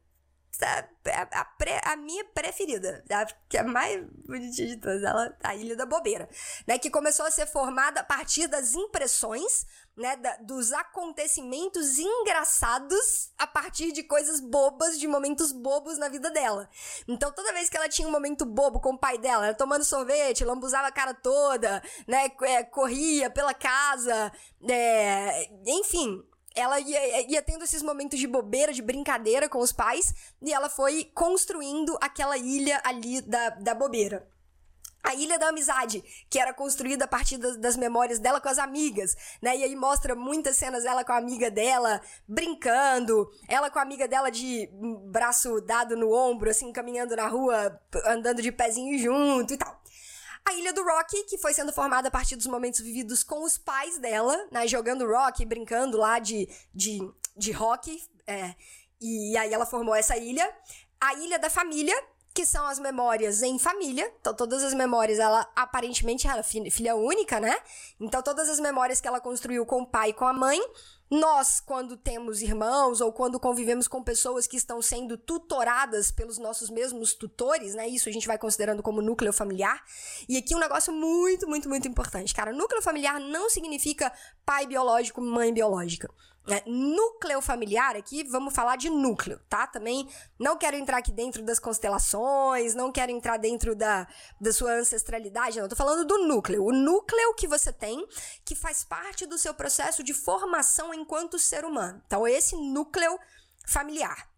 A, 0.63 1.41
a, 1.41 1.45
pré, 1.45 1.81
a, 1.85 1.97
minha 1.97 2.25
preferida, 2.25 3.03
a, 3.09 3.25
que 3.49 3.57
é 3.57 3.61
a 3.61 3.65
mais 3.65 4.05
bonitinha 4.27 4.69
de 4.69 4.77
todas, 4.77 5.03
ela, 5.03 5.35
a 5.43 5.55
Ilha 5.55 5.75
da 5.75 5.87
Bobeira, 5.87 6.29
né, 6.67 6.79
que 6.79 6.91
começou 6.91 7.25
a 7.25 7.31
ser 7.31 7.47
formada 7.47 8.01
a 8.01 8.05
partir 8.05 8.47
das 8.47 8.75
impressões, 8.75 9.65
né, 9.97 10.17
da, 10.17 10.37
dos 10.37 10.73
acontecimentos 10.73 11.99
engraçados 11.99 13.33
a 13.39 13.47
partir 13.47 13.93
de 13.93 14.03
coisas 14.03 14.41
bobas, 14.41 14.99
de 14.99 15.07
momentos 15.07 15.53
bobos 15.53 15.97
na 15.97 16.09
vida 16.09 16.31
dela. 16.31 16.69
Então, 17.09 17.33
toda 17.33 17.53
vez 17.53 17.71
que 17.71 17.77
ela 17.77 17.89
tinha 17.89 18.09
um 18.09 18.13
momento 18.13 18.45
bobo 18.45 18.81
com 18.81 18.91
o 18.91 18.99
pai 18.99 19.17
dela, 19.17 19.47
ela 19.47 19.55
tomando 19.55 19.85
sorvete, 19.85 20.45
lambuzava 20.45 20.89
a 20.89 20.93
cara 20.93 21.15
toda, 21.15 21.83
né, 22.07 22.31
é, 22.43 22.65
corria 22.65 23.31
pela 23.31 23.55
casa, 23.55 24.33
é, 24.69 25.51
enfim, 25.67 26.23
ela 26.61 26.79
ia, 26.79 27.31
ia 27.31 27.43
tendo 27.43 27.65
esses 27.65 27.83
momentos 27.83 28.19
de 28.19 28.27
bobeira, 28.27 28.73
de 28.73 28.83
brincadeira 28.83 29.49
com 29.49 29.59
os 29.59 29.73
pais, 29.73 30.15
e 30.43 30.53
ela 30.53 30.69
foi 30.69 31.11
construindo 31.15 31.97
aquela 32.01 32.37
ilha 32.37 32.81
ali 32.85 33.21
da, 33.23 33.51
da 33.51 33.75
bobeira. 33.75 34.29
a 35.03 35.15
Ilha 35.15 35.39
da 35.39 35.49
Amizade, 35.49 36.05
que 36.29 36.39
era 36.39 36.53
construída 36.53 37.07
a 37.07 37.09
partir 37.09 37.39
das, 37.39 37.57
das, 37.57 37.77
memórias 37.77 38.19
dela 38.19 38.41
com 38.41 38.49
as 38.49 38.59
amigas, 38.59 39.17
né? 39.41 39.57
E 39.57 39.65
aí 39.65 39.75
mostra 39.75 40.15
muitas 40.15 40.57
cenas 40.57 40.83
dela 40.83 41.03
com 41.03 41.13
a 41.13 41.17
amiga 41.17 41.51
dela 41.51 42.03
brincando, 42.29 43.31
ela 43.49 43.71
com 43.71 43.79
a 43.79 43.83
amiga 43.83 44.07
dela 44.07 44.31
de 44.31 44.69
braço 45.07 45.61
dado 45.63 45.97
no 45.97 46.13
ombro, 46.13 46.51
assim, 46.51 46.71
caminhando 46.71 47.17
na 47.17 47.27
rua, 47.27 47.81
andando 48.07 48.43
de 48.43 48.53
pezinho 48.53 48.99
junto 48.99 49.55
e 49.55 49.57
tal. 49.57 49.80
A 50.45 50.53
Ilha 50.55 50.73
do 50.73 50.83
Rock, 50.83 51.25
que 51.25 51.39
foi 51.39 51.55
sendo 51.55 51.73
formada 51.73 52.09
a 52.09 52.11
partir 52.11 52.37
dos 52.37 52.47
momentos 52.47 52.81
vividos 52.81 53.23
com 53.23 53.45
os 53.45 53.57
pais 53.59 53.99
dela, 53.99 54.37
né? 54.51 54.67
Jogando 54.67 55.07
rock, 55.07 55.45
brincando 55.45 55.97
lá 55.97 56.19
de, 56.19 56.49
de, 56.75 56.99
de 57.37 57.53
rock. 57.53 58.03
É, 58.27 58.55
e 59.01 59.37
aí 59.37 59.53
ela 59.53 59.67
formou 59.67 59.95
essa 59.95 60.17
ilha. 60.17 60.49
A 61.01 61.15
Ilha 61.15 61.39
da 61.39 61.49
Família, 61.49 61.95
que 62.35 62.45
são 62.45 62.67
as 62.67 62.79
memórias 62.79 63.43
em 63.43 63.59
família. 63.59 64.13
Então, 64.21 64.35
todas 64.35 64.63
as 64.63 64.75
memórias, 64.75 65.19
ela 65.19 65.51
aparentemente 65.57 66.29
era 66.29 66.43
filha 66.43 66.95
única, 66.95 67.41
né? 67.41 67.57
Então, 67.99 68.23
todas 68.23 68.49
as 68.49 68.61
memórias 68.61 69.01
que 69.01 69.09
ela 69.09 69.21
construiu 69.21 69.65
com 69.67 69.83
o 69.83 69.87
pai 69.87 70.11
e 70.11 70.13
com 70.13 70.27
a 70.27 70.33
mãe. 70.33 70.61
Nós, 71.11 71.59
quando 71.59 71.97
temos 71.97 72.41
irmãos 72.41 73.01
ou 73.01 73.13
quando 73.13 73.41
convivemos 73.41 73.89
com 73.89 74.01
pessoas 74.01 74.47
que 74.47 74.57
estão 74.57 74.81
sendo 74.81 75.19
tutoradas 75.19 76.13
pelos 76.13 76.39
nossos 76.39 76.71
mesmos 76.71 77.15
tutores, 77.15 77.75
né? 77.75 77.89
Isso 77.89 78.09
a 78.09 78.13
gente 78.13 78.29
vai 78.29 78.39
considerando 78.39 78.81
como 78.81 79.03
núcleo 79.03 79.33
familiar. 79.33 79.83
E 80.29 80.37
aqui 80.37 80.55
um 80.55 80.61
negócio 80.61 80.93
muito, 80.93 81.49
muito, 81.49 81.69
muito 81.69 81.89
importante, 81.89 82.33
cara. 82.33 82.53
Núcleo 82.53 82.81
familiar 82.81 83.19
não 83.19 83.51
significa 83.51 84.13
pai 84.47 84.69
biológico, 84.69 85.21
mãe 85.21 85.53
biológica. 85.53 86.09
Né? 86.51 86.63
Núcleo 86.67 87.41
familiar 87.41 87.95
aqui, 87.95 88.25
vamos 88.25 88.53
falar 88.53 88.75
de 88.75 88.91
núcleo, 88.91 89.41
tá? 89.49 89.69
Também 89.69 90.09
não 90.37 90.59
quero 90.59 90.77
entrar 90.77 90.99
aqui 90.99 91.13
dentro 91.13 91.45
das 91.45 91.61
constelações, 91.61 92.75
não 92.75 92.91
quero 92.91 93.13
entrar 93.13 93.37
dentro 93.37 93.77
da, 93.77 94.09
da 94.41 94.53
sua 94.53 94.73
ancestralidade, 94.73 95.61
não. 95.61 95.69
Tô 95.69 95.77
falando 95.77 96.05
do 96.05 96.19
núcleo. 96.27 96.65
O 96.65 96.73
núcleo 96.73 97.35
que 97.35 97.47
você 97.47 97.73
tem, 97.73 98.05
que 98.45 98.57
faz 98.57 98.83
parte 98.83 99.27
do 99.27 99.39
seu 99.39 99.55
processo 99.55 100.03
de 100.03 100.13
formação 100.13 100.93
enquanto 100.93 101.39
ser 101.39 101.65
humano. 101.65 102.03
Então, 102.05 102.27
esse 102.27 102.57
núcleo 102.57 103.17
familiar. 103.65 104.29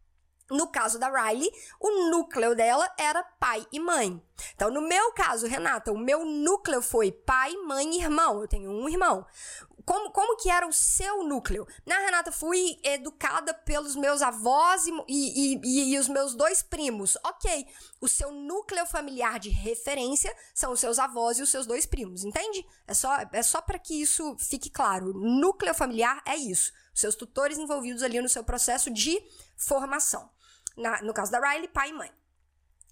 No 0.50 0.66
caso 0.69 0.99
da 0.99 1.09
Riley, 1.09 1.50
o 1.81 2.11
núcleo 2.11 2.54
dela 2.54 2.87
era 2.99 3.23
pai 3.23 3.66
e 3.73 3.81
mãe. 3.81 4.23
Então, 4.54 4.71
no 4.71 4.83
meu 4.83 5.12
caso, 5.12 5.47
Renata, 5.47 5.90
o 5.90 5.99
meu 5.99 6.26
núcleo 6.26 6.83
foi 6.83 7.11
pai, 7.11 7.57
mãe 7.57 7.95
e 7.95 8.02
irmão. 8.02 8.42
Eu 8.42 8.47
tenho 8.47 8.71
um 8.71 8.87
irmão 8.87 9.25
como, 9.84 10.10
como 10.10 10.36
que 10.36 10.50
era 10.50 10.66
o 10.66 10.72
seu 10.72 11.24
núcleo? 11.24 11.66
Na 11.86 11.98
Renata, 11.98 12.30
fui 12.30 12.78
educada 12.82 13.52
pelos 13.52 13.96
meus 13.96 14.22
avós 14.22 14.86
e, 14.86 14.92
e, 15.08 15.60
e, 15.62 15.94
e, 15.94 15.98
os 15.98 16.08
meus 16.08 16.34
dois 16.34 16.62
primos. 16.62 17.16
Ok, 17.24 17.66
o 18.00 18.08
seu 18.08 18.30
núcleo 18.30 18.86
familiar 18.86 19.38
de 19.38 19.48
referência 19.50 20.34
são 20.54 20.72
os 20.72 20.80
seus 20.80 20.98
avós 20.98 21.38
e 21.38 21.42
os 21.42 21.50
seus 21.50 21.66
dois 21.66 21.86
primos, 21.86 22.24
entende? 22.24 22.66
É 22.86 22.94
só, 22.94 23.16
é 23.32 23.42
só 23.42 23.60
para 23.60 23.78
que 23.78 24.00
isso 24.00 24.36
fique 24.38 24.70
claro. 24.70 25.12
Núcleo 25.12 25.74
familiar 25.74 26.22
é 26.26 26.36
isso. 26.36 26.72
Seus 26.94 27.14
tutores 27.14 27.58
envolvidos 27.58 28.02
ali 28.02 28.20
no 28.20 28.28
seu 28.28 28.44
processo 28.44 28.90
de 28.90 29.22
formação. 29.56 30.30
Na, 30.76 31.02
no 31.02 31.12
caso 31.12 31.30
da 31.30 31.40
Riley, 31.40 31.68
pai 31.68 31.90
e 31.90 31.92
mãe. 31.92 32.10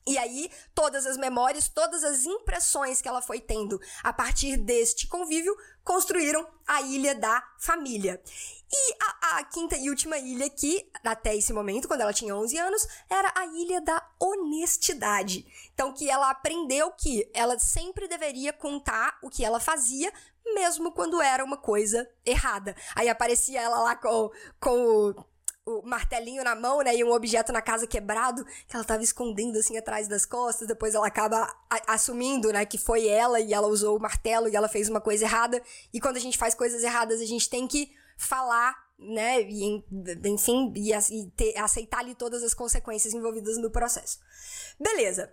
E 0.07 0.17
aí, 0.17 0.51
todas 0.75 1.07
as 1.07 1.17
memórias, 1.17 1.69
todas 1.69 2.03
as 2.03 2.25
impressões 2.25 3.01
que 3.01 3.09
ela 3.09 3.21
foi 3.21 3.41
tendo 3.41 3.81
a 4.03 4.13
partir 4.13 4.57
deste 4.57 5.07
convívio 5.07 5.57
construíram 5.85 6.47
a 6.67 6.81
ilha 6.83 7.15
da 7.15 7.43
família. 7.59 8.21
E 8.73 8.95
a, 9.03 9.39
a, 9.39 9.45
quinta 9.45 9.77
e 9.77 9.91
última 9.91 10.17
ilha 10.17 10.47
aqui, 10.47 10.89
até 11.05 11.35
esse 11.35 11.53
momento, 11.53 11.89
quando 11.89 12.03
ela 12.03 12.13
tinha 12.13 12.37
11 12.37 12.57
anos, 12.57 12.87
era 13.09 13.33
a 13.37 13.47
ilha 13.47 13.81
da 13.81 14.01
honestidade. 14.19 15.45
Então, 15.75 15.93
que 15.93 16.09
ela 16.09 16.31
aprendeu 16.31 16.93
que 16.93 17.29
ela 17.35 17.59
sempre 17.59 18.07
deveria 18.07 18.53
contar 18.53 19.19
o 19.23 19.29
que 19.29 19.45
ela 19.45 19.59
fazia, 19.59 20.13
mesmo 20.55 20.93
quando 20.93 21.21
era 21.21 21.45
uma 21.45 21.57
coisa 21.57 22.09
errada. 22.25 22.77
Aí 22.95 23.09
aparecia 23.09 23.61
ela 23.61 23.81
lá 23.81 23.97
com, 23.97 24.31
com 24.61 25.09
o 25.09 25.25
martelinho 25.85 26.43
na 26.43 26.55
mão, 26.55 26.81
né, 26.81 26.95
e 26.97 27.05
um 27.05 27.13
objeto 27.13 27.53
na 27.53 27.63
casa 27.63 27.87
quebrado, 27.87 28.45
que 28.67 28.75
ela 28.75 28.85
tava 28.85 29.03
escondendo 29.03 29.59
assim 29.59 29.77
atrás 29.77 30.09
das 30.09 30.25
costas, 30.25 30.67
depois 30.67 30.95
ela 30.95 31.07
acaba 31.07 31.53
assumindo, 31.87 32.53
né, 32.53 32.65
que 32.65 32.79
foi 32.79 33.07
ela 33.07 33.41
e 33.41 33.53
ela 33.53 33.69
usou 33.69 33.97
o 33.97 34.01
martelo 34.01 34.49
e 34.49 34.57
ela 34.57 34.69
fez 34.69 34.89
uma 34.89 35.01
coisa 35.01 35.25
errada. 35.25 35.63
E 35.93 36.01
quando 36.01 36.17
a 36.17 36.21
gente 36.21 36.39
faz 36.39 36.55
coisas 36.55 36.83
erradas, 36.83 37.21
a 37.21 37.27
gente 37.27 37.49
tem 37.49 37.67
que 37.69 37.93
falar, 38.17 38.77
né, 38.99 39.43
e 39.43 39.85
enfim, 40.25 40.73
e, 40.77 40.93
e 40.93 41.31
ter, 41.31 41.57
aceitar 41.59 42.01
ali 42.01 42.15
todas 42.15 42.43
as 42.43 42.55
consequências 42.55 43.15
envolvidas 43.15 43.57
no 43.59 43.71
processo. 43.71 44.19
Beleza. 44.79 45.33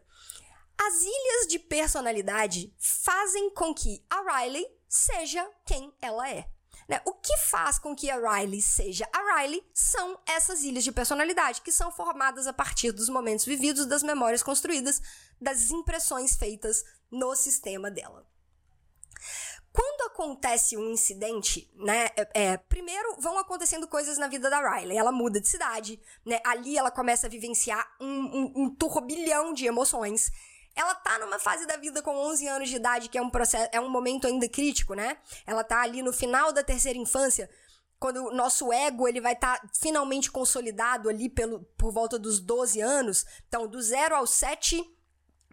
As 0.79 1.01
ilhas 1.01 1.47
de 1.49 1.57
personalidade 1.57 2.71
fazem 2.77 3.49
com 3.49 3.73
que 3.73 4.05
a 4.09 4.39
Riley 4.39 4.65
seja 4.87 5.45
quem 5.65 5.91
ela 5.99 6.29
é. 6.29 6.47
Né? 6.87 7.01
O 7.05 7.13
que 7.13 7.35
faz 7.49 7.77
com 7.77 7.95
que 7.95 8.09
a 8.09 8.15
Riley 8.15 8.61
seja 8.61 9.07
a 9.11 9.39
Riley 9.39 9.61
são 9.73 10.17
essas 10.25 10.63
ilhas 10.63 10.83
de 10.83 10.91
personalidade, 10.91 11.61
que 11.61 11.71
são 11.71 11.91
formadas 11.91 12.47
a 12.47 12.53
partir 12.53 12.91
dos 12.91 13.09
momentos 13.09 13.45
vividos, 13.45 13.85
das 13.85 14.03
memórias 14.03 14.41
construídas, 14.41 15.01
das 15.39 15.69
impressões 15.69 16.35
feitas 16.37 16.83
no 17.11 17.35
sistema 17.35 17.91
dela. 17.91 18.25
Quando 19.73 20.11
acontece 20.11 20.75
um 20.75 20.89
incidente, 20.89 21.69
né? 21.75 22.09
É, 22.15 22.29
é, 22.33 22.57
primeiro 22.57 23.15
vão 23.19 23.37
acontecendo 23.37 23.87
coisas 23.87 24.17
na 24.17 24.27
vida 24.27 24.49
da 24.49 24.59
Riley. 24.59 24.97
Ela 24.97 25.11
muda 25.11 25.39
de 25.39 25.47
cidade, 25.47 26.01
né? 26.25 26.39
Ali 26.43 26.77
ela 26.77 26.89
começa 26.89 27.27
a 27.27 27.29
vivenciar 27.29 27.87
um, 27.99 28.07
um, 28.07 28.53
um 28.55 28.75
turbilhão 28.75 29.53
de 29.53 29.67
emoções 29.67 30.31
ela 30.77 30.93
tá 30.93 31.17
numa 31.17 31.39
fase 31.39 31.65
da 31.65 31.75
vida 31.75 32.01
com 32.03 32.15
11 32.15 32.47
anos 32.47 32.69
de 32.69 32.75
idade, 32.75 33.09
que 33.09 33.17
é 33.17 33.21
um 33.21 33.29
processo, 33.29 33.67
é 33.73 33.81
um 33.81 33.89
momento 33.89 34.27
ainda 34.27 34.47
crítico, 34.47 34.93
né? 34.93 35.17
Ela 35.45 35.63
tá 35.63 35.81
ali 35.81 36.03
no 36.03 36.13
final 36.13 36.53
da 36.53 36.63
terceira 36.63 36.99
infância, 36.99 37.49
quando 37.99 38.27
o 38.27 38.31
nosso 38.31 38.71
ego 38.71 39.07
ele 39.07 39.19
vai 39.19 39.33
estar 39.33 39.59
tá 39.59 39.69
finalmente 39.73 40.31
consolidado 40.31 41.09
ali 41.09 41.29
pelo, 41.29 41.61
por 41.75 41.91
volta 41.91 42.19
dos 42.19 42.39
12 42.39 42.79
anos. 42.79 43.25
Então, 43.47 43.67
do 43.67 43.81
0 43.81 44.15
aos 44.15 44.29
7, 44.31 44.93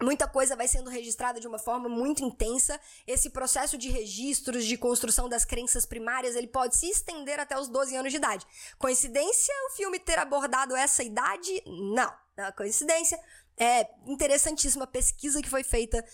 Muita 0.02 0.26
coisa 0.26 0.56
vai 0.56 0.66
sendo 0.66 0.90
registrada 0.90 1.38
de 1.38 1.46
uma 1.46 1.58
forma 1.58 1.88
muito 1.88 2.24
intensa. 2.24 2.80
Esse 3.06 3.30
processo 3.30 3.78
de 3.78 3.88
registros, 3.88 4.64
de 4.64 4.76
construção 4.76 5.28
das 5.28 5.44
crenças 5.44 5.86
primárias, 5.86 6.34
ele 6.34 6.48
pode 6.48 6.76
se 6.76 6.90
estender 6.90 7.38
até 7.38 7.56
os 7.56 7.68
12 7.68 7.94
anos 7.94 8.10
de 8.10 8.18
idade. 8.18 8.44
Coincidência 8.76 9.54
o 9.68 9.76
filme 9.76 10.00
ter 10.00 10.18
abordado 10.18 10.74
essa 10.74 11.04
idade? 11.04 11.62
Não. 11.64 12.12
Não 12.36 12.46
é 12.46 12.52
coincidência 12.52 13.16
é 13.58 13.88
interessantíssima 14.06 14.86
pesquisa 14.86 15.40
que 15.42 15.48
foi 15.48 15.62
feita 15.62 16.04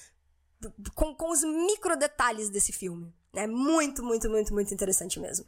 com, 0.94 1.14
com 1.14 1.30
os 1.30 1.42
micro 1.42 1.96
detalhes 1.96 2.50
desse 2.50 2.72
filme. 2.72 3.12
É 3.34 3.46
muito, 3.46 4.02
muito, 4.02 4.28
muito, 4.28 4.52
muito 4.52 4.74
interessante 4.74 5.20
mesmo. 5.20 5.46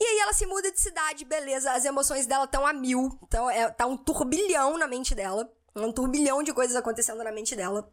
E 0.00 0.04
aí 0.04 0.18
ela 0.20 0.32
se 0.32 0.46
muda 0.46 0.72
de 0.72 0.80
cidade, 0.80 1.24
beleza, 1.24 1.72
as 1.72 1.84
emoções 1.84 2.26
dela 2.26 2.44
estão 2.44 2.66
a 2.66 2.72
mil, 2.72 3.18
então 3.22 3.48
é, 3.50 3.70
tá 3.70 3.86
um 3.86 3.96
turbilhão 3.96 4.78
na 4.78 4.86
mente 4.86 5.14
dela, 5.14 5.52
um 5.76 5.92
turbilhão 5.92 6.42
de 6.42 6.52
coisas 6.52 6.74
acontecendo 6.74 7.22
na 7.22 7.30
mente 7.30 7.54
dela. 7.54 7.92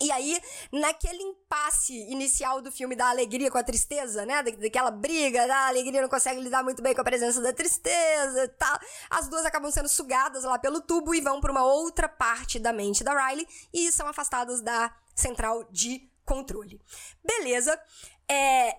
E 0.00 0.10
aí, 0.10 0.40
naquele 0.72 1.22
impasse 1.22 1.94
inicial 2.10 2.60
do 2.60 2.72
filme 2.72 2.96
da 2.96 3.08
alegria 3.08 3.50
com 3.50 3.58
a 3.58 3.62
tristeza, 3.62 4.26
né? 4.26 4.42
daquela 4.42 4.90
briga, 4.90 5.46
da 5.46 5.68
alegria 5.68 6.02
não 6.02 6.08
consegue 6.08 6.40
lidar 6.40 6.64
muito 6.64 6.82
bem 6.82 6.94
com 6.94 7.00
a 7.00 7.04
presença 7.04 7.40
da 7.40 7.52
tristeza 7.52 8.44
e 8.44 8.48
tal. 8.48 8.78
As 9.08 9.28
duas 9.28 9.46
acabam 9.46 9.70
sendo 9.70 9.88
sugadas 9.88 10.42
lá 10.42 10.58
pelo 10.58 10.80
tubo 10.80 11.14
e 11.14 11.20
vão 11.20 11.40
para 11.40 11.52
uma 11.52 11.64
outra 11.64 12.08
parte 12.08 12.58
da 12.58 12.72
mente 12.72 13.04
da 13.04 13.28
Riley 13.28 13.46
e 13.72 13.92
são 13.92 14.08
afastadas 14.08 14.60
da 14.60 14.92
central 15.14 15.64
de 15.70 16.10
controle. 16.24 16.80
Beleza. 17.22 17.80
É, 18.28 18.76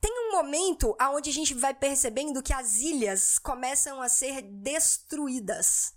tem 0.00 0.28
um 0.28 0.32
momento 0.32 0.96
onde 1.00 1.30
a 1.30 1.32
gente 1.32 1.54
vai 1.54 1.72
percebendo 1.74 2.42
que 2.42 2.52
as 2.52 2.78
ilhas 2.78 3.38
começam 3.38 4.02
a 4.02 4.08
ser 4.08 4.42
destruídas. 4.42 5.94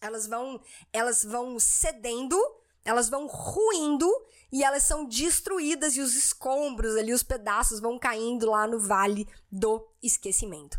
Elas 0.00 0.26
vão, 0.26 0.60
elas 0.92 1.22
vão 1.22 1.60
cedendo 1.60 2.36
elas 2.84 3.08
vão 3.08 3.26
ruindo 3.26 4.10
e 4.50 4.62
elas 4.62 4.82
são 4.82 5.06
destruídas 5.06 5.96
e 5.96 6.00
os 6.00 6.14
escombros 6.14 6.96
ali, 6.96 7.12
os 7.12 7.22
pedaços 7.22 7.80
vão 7.80 7.98
caindo 7.98 8.50
lá 8.50 8.66
no 8.66 8.78
vale 8.78 9.26
do 9.50 9.88
esquecimento. 10.02 10.78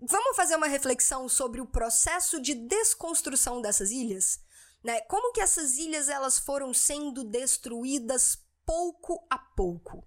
Vamos 0.00 0.36
fazer 0.36 0.56
uma 0.56 0.66
reflexão 0.66 1.28
sobre 1.28 1.60
o 1.60 1.66
processo 1.66 2.40
de 2.40 2.54
desconstrução 2.54 3.62
dessas 3.62 3.90
ilhas? 3.90 4.40
Né? 4.82 5.00
Como 5.02 5.32
que 5.32 5.40
essas 5.40 5.76
ilhas 5.76 6.08
elas 6.08 6.38
foram 6.38 6.74
sendo 6.74 7.24
destruídas 7.24 8.38
pouco 8.66 9.24
a 9.30 9.38
pouco? 9.38 10.04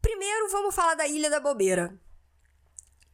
Primeiro, 0.00 0.48
vamos 0.50 0.74
falar 0.74 0.94
da 0.94 1.06
Ilha 1.06 1.28
da 1.28 1.40
Bobeira. 1.40 2.00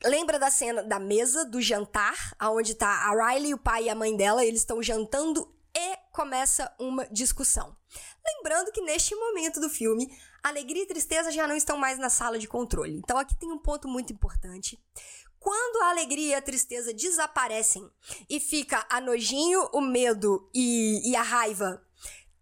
Lembra 0.05 0.39
da 0.39 0.51
cena 0.51 0.85
da 0.85 1.01
mesa 1.01 1.45
do 1.45 1.61
jantar, 1.61 2.35
aonde 2.39 2.75
tá 2.75 2.87
a 2.87 3.31
Riley, 3.33 3.55
o 3.55 3.59
pai 3.59 3.85
e 3.85 3.91
a 3.91 3.95
mãe 3.95 4.15
dela, 4.15 4.45
eles 4.45 4.61
estão 4.61 4.81
jantando 4.83 5.53
e 5.75 5.99
começa 6.17 6.75
uma 6.81 7.07
discussão. 7.09 7.77
Lembrando 8.27 8.73
que 8.73 8.81
neste 8.81 9.15
momento 9.15 9.61
do 9.61 9.69
filme, 9.69 10.11
alegria 10.43 10.83
e 10.83 10.87
tristeza 10.87 11.31
já 11.31 11.47
não 11.47 11.55
estão 11.55 11.77
mais 11.77 11.99
na 11.99 12.09
sala 12.09 12.39
de 12.39 12.49
controle. 12.49 12.97
Então 12.97 13.19
aqui 13.19 13.37
tem 13.39 13.53
um 13.53 13.59
ponto 13.59 13.87
muito 13.87 14.15
importante. 14.15 14.83
Quando 15.39 15.83
a 15.83 15.91
alegria 15.91 16.31
e 16.31 16.35
a 16.35 16.41
tristeza 16.41 16.95
desaparecem 16.95 17.89
e 18.31 18.41
fica 18.41 18.85
a 18.89 18.99
nojinho, 18.99 19.69
o 19.75 19.81
medo 19.83 20.51
e, 20.55 21.09
e 21.09 21.15
a 21.15 21.23
raiva 21.23 21.87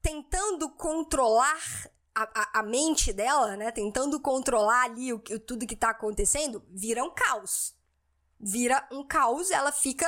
tentando 0.00 0.70
controlar 0.70 1.90
a, 2.14 2.22
a, 2.22 2.60
a, 2.60 2.62
mente 2.62 3.12
dela, 3.12 3.56
né? 3.56 3.72
Tentando 3.72 4.20
controlar 4.20 4.84
ali 4.84 5.12
o, 5.12 5.16
o, 5.16 5.40
tudo 5.40 5.66
que 5.66 5.74
tá 5.74 5.90
acontecendo, 5.90 6.64
vira 6.70 7.02
um 7.02 7.12
caos. 7.12 7.74
Vira 8.38 8.86
um 8.92 9.04
caos, 9.04 9.50
ela 9.50 9.72
fica. 9.72 10.06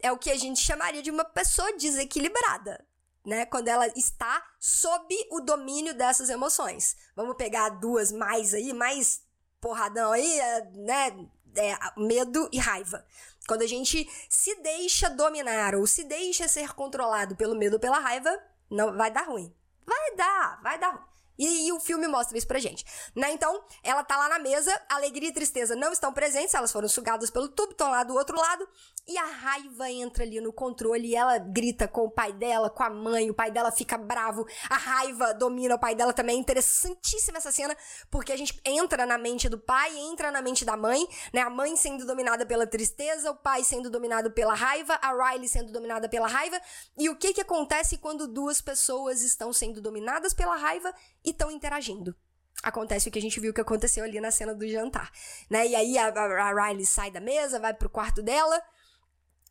É 0.00 0.12
o 0.12 0.18
que 0.18 0.30
a 0.30 0.36
gente 0.36 0.60
chamaria 0.60 1.02
de 1.02 1.10
uma 1.10 1.24
pessoa 1.24 1.72
desequilibrada, 1.78 2.85
né? 3.26 3.44
Quando 3.44 3.66
ela 3.66 3.88
está 3.88 4.42
sob 4.58 5.14
o 5.30 5.40
domínio 5.40 5.92
dessas 5.92 6.30
emoções. 6.30 6.96
Vamos 7.16 7.36
pegar 7.36 7.68
duas 7.70 8.12
mais 8.12 8.54
aí, 8.54 8.72
mais 8.72 9.20
porradão 9.60 10.12
aí, 10.12 10.40
é, 10.40 10.70
né? 10.72 11.28
É, 11.56 11.74
medo 11.96 12.48
e 12.52 12.58
raiva. 12.58 13.04
Quando 13.48 13.62
a 13.62 13.66
gente 13.66 14.08
se 14.28 14.54
deixa 14.62 15.08
dominar 15.10 15.74
ou 15.74 15.86
se 15.86 16.04
deixa 16.04 16.46
ser 16.46 16.74
controlado 16.74 17.34
pelo 17.34 17.56
medo 17.56 17.74
ou 17.74 17.80
pela 17.80 17.98
raiva, 17.98 18.38
não 18.70 18.96
vai 18.96 19.10
dar 19.10 19.26
ruim. 19.26 19.52
Vai 19.84 20.14
dar, 20.14 20.60
vai 20.62 20.78
dar 20.78 20.90
ruim. 20.90 21.15
E, 21.38 21.68
e, 21.68 21.72
o 21.72 21.80
filme 21.80 22.06
mostra 22.06 22.36
isso 22.36 22.46
pra 22.46 22.58
gente. 22.58 22.84
Né? 23.14 23.32
Então, 23.32 23.62
ela 23.82 24.02
tá 24.02 24.16
lá 24.16 24.28
na 24.28 24.38
mesa, 24.38 24.72
alegria 24.88 25.28
e 25.28 25.32
tristeza 25.32 25.76
não 25.76 25.92
estão 25.92 26.12
presentes, 26.12 26.54
elas 26.54 26.72
foram 26.72 26.88
sugadas 26.88 27.30
pelo 27.30 27.48
tubo, 27.48 27.72
estão 27.72 27.90
lá 27.90 28.02
do 28.02 28.14
outro 28.14 28.36
lado, 28.36 28.66
e 29.06 29.16
a 29.16 29.24
raiva 29.24 29.90
entra 29.90 30.24
ali 30.24 30.40
no 30.40 30.52
controle, 30.52 31.08
e 31.08 31.14
ela 31.14 31.38
grita 31.38 31.86
com 31.86 32.02
o 32.02 32.10
pai 32.10 32.32
dela, 32.32 32.68
com 32.70 32.82
a 32.82 32.90
mãe, 32.90 33.30
o 33.30 33.34
pai 33.34 33.50
dela 33.50 33.70
fica 33.70 33.96
bravo, 33.96 34.46
a 34.68 34.76
raiva 34.76 35.32
domina 35.34 35.74
o 35.74 35.78
pai 35.78 35.94
dela 35.94 36.12
também. 36.12 36.36
É 36.36 36.40
interessantíssima 36.40 37.38
essa 37.38 37.52
cena, 37.52 37.76
porque 38.10 38.32
a 38.32 38.36
gente 38.36 38.60
entra 38.64 39.06
na 39.06 39.16
mente 39.16 39.48
do 39.48 39.58
pai, 39.58 39.96
entra 39.96 40.30
na 40.30 40.42
mente 40.42 40.64
da 40.64 40.76
mãe, 40.76 41.06
né? 41.32 41.40
A 41.40 41.50
mãe 41.50 41.76
sendo 41.76 42.04
dominada 42.04 42.44
pela 42.44 42.66
tristeza, 42.66 43.30
o 43.30 43.36
pai 43.36 43.64
sendo 43.64 43.88
dominado 43.88 44.30
pela 44.30 44.54
raiva, 44.54 44.98
a 45.00 45.12
Riley 45.12 45.48
sendo 45.48 45.72
dominada 45.72 46.08
pela 46.08 46.26
raiva, 46.26 46.60
e 46.98 47.08
o 47.08 47.16
que 47.16 47.32
que 47.32 47.40
acontece 47.40 47.98
quando 47.98 48.26
duas 48.26 48.60
pessoas 48.60 49.22
estão 49.22 49.52
sendo 49.52 49.80
dominadas 49.80 50.34
pela 50.34 50.56
raiva 50.56 50.92
e 51.26 51.30
estão 51.30 51.50
interagindo. 51.50 52.16
Acontece 52.62 53.08
o 53.08 53.12
que 53.12 53.18
a 53.18 53.22
gente 53.22 53.38
viu 53.38 53.52
que 53.52 53.60
aconteceu 53.60 54.04
ali 54.04 54.20
na 54.20 54.30
cena 54.30 54.54
do 54.54 54.66
jantar, 54.66 55.10
né? 55.50 55.66
E 55.66 55.74
aí 55.74 55.98
a, 55.98 56.08
a, 56.08 56.68
Riley 56.68 56.86
sai 56.86 57.10
da 57.10 57.20
mesa, 57.20 57.60
vai 57.60 57.74
pro 57.74 57.90
quarto 57.90 58.22
dela, 58.22 58.62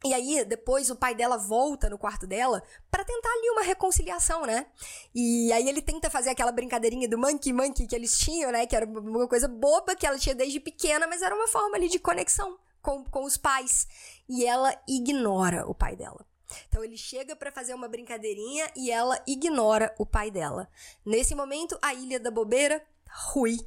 e 0.04 0.14
aí, 0.14 0.46
depois 0.46 0.92
o 0.92 0.96
pai 0.96 1.16
dela 1.16 1.36
volta 1.36 1.90
no 1.90 1.98
quarto 1.98 2.28
dela 2.28 2.62
para 2.92 3.04
tentar 3.04 3.30
ali 3.30 3.50
uma 3.50 3.64
reconciliação, 3.64 4.46
né? 4.46 4.68
E 5.16 5.52
aí 5.52 5.68
ele 5.68 5.82
tenta 5.82 6.12
fazer 6.12 6.30
aquela 6.30 6.52
brincadeirinha 6.52 7.10
do 7.10 7.18
monkey 7.18 7.52
monkey 7.52 7.88
que 7.88 7.96
eles 7.96 8.16
tinham, 8.20 8.52
né? 8.52 8.68
Que 8.68 8.76
era 8.76 8.86
uma 8.86 9.28
coisa 9.28 9.48
boba 9.48 9.96
que 9.96 10.06
ela 10.06 10.20
tinha 10.20 10.36
desde 10.36 10.60
pequena, 10.60 11.08
mas 11.08 11.24
era 11.24 11.34
uma 11.34 11.48
forma 11.48 11.76
ali 11.76 11.90
de 11.90 11.98
conexão 11.98 12.60
com, 12.84 13.04
com 13.06 13.24
os 13.24 13.36
pais. 13.36 13.88
E 14.30 14.46
ela 14.46 14.80
ignora 14.88 15.68
o 15.68 15.74
pai 15.74 15.96
dela. 15.96 16.24
Então 16.68 16.84
ele 16.84 16.98
chega 16.98 17.36
para 17.36 17.52
fazer 17.52 17.74
uma 17.74 17.88
brincadeirinha 17.88 18.70
e 18.76 18.92
ela 18.92 19.22
ignora 19.28 19.94
o 19.98 20.06
pai 20.06 20.32
dela. 20.32 20.70
Nesse 21.06 21.36
momento, 21.36 21.78
a 21.82 21.94
Ilha 21.94 22.20
da 22.20 22.32
Bobeira, 22.32 22.86
Rui, 23.34 23.58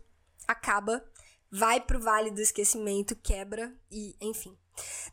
acaba, 0.47 1.05
vai 1.51 1.81
pro 1.81 2.01
Vale 2.01 2.31
do 2.31 2.41
Esquecimento, 2.41 3.17
quebra 3.17 3.75
e, 3.91 4.17
enfim. 4.21 4.57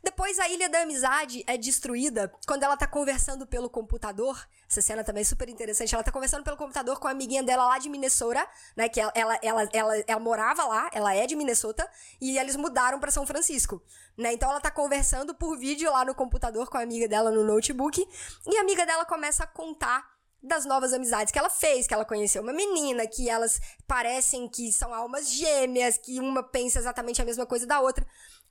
Depois 0.02 0.38
a 0.38 0.48
Ilha 0.48 0.68
da 0.68 0.82
Amizade 0.82 1.44
é 1.46 1.56
destruída 1.56 2.32
quando 2.46 2.62
ela 2.62 2.76
tá 2.76 2.86
conversando 2.86 3.46
pelo 3.46 3.68
computador. 3.68 4.46
Essa 4.68 4.82
cena 4.82 5.04
também 5.04 5.22
é 5.22 5.24
super 5.24 5.48
interessante. 5.48 5.94
Ela 5.94 6.04
tá 6.04 6.12
conversando 6.12 6.44
pelo 6.44 6.56
computador 6.56 6.98
com 6.98 7.08
a 7.08 7.10
amiguinha 7.10 7.42
dela 7.42 7.66
lá 7.66 7.78
de 7.78 7.88
Minnesota, 7.88 8.46
né? 8.76 8.88
Que 8.88 9.00
ela, 9.00 9.12
ela, 9.14 9.38
ela, 9.42 9.68
ela, 9.72 10.04
ela 10.06 10.20
morava 10.20 10.64
lá, 10.64 10.90
ela 10.92 11.14
é 11.14 11.26
de 11.26 11.36
Minnesota, 11.36 11.88
e 12.20 12.38
eles 12.38 12.56
mudaram 12.56 12.98
para 12.98 13.10
São 13.10 13.26
Francisco. 13.26 13.82
Né? 14.16 14.32
Então 14.32 14.50
ela 14.50 14.60
tá 14.60 14.70
conversando 14.70 15.34
por 15.34 15.58
vídeo 15.58 15.90
lá 15.90 16.04
no 16.04 16.14
computador 16.14 16.68
com 16.68 16.78
a 16.78 16.82
amiga 16.82 17.06
dela 17.06 17.30
no 17.30 17.44
notebook, 17.44 18.06
e 18.46 18.56
a 18.56 18.60
amiga 18.60 18.86
dela 18.86 19.04
começa 19.04 19.44
a 19.44 19.46
contar 19.46 20.16
das 20.42 20.64
novas 20.64 20.92
amizades 20.92 21.32
que 21.32 21.38
ela 21.38 21.50
fez, 21.50 21.86
que 21.86 21.94
ela 21.94 22.04
conheceu 22.04 22.42
uma 22.42 22.52
menina, 22.52 23.06
que 23.06 23.28
elas 23.28 23.60
parecem 23.86 24.48
que 24.48 24.72
são 24.72 24.94
almas 24.94 25.30
gêmeas, 25.30 25.98
que 25.98 26.20
uma 26.20 26.42
pensa 26.42 26.78
exatamente 26.78 27.20
a 27.20 27.24
mesma 27.24 27.44
coisa 27.44 27.66
da 27.66 27.80
outra 27.80 28.06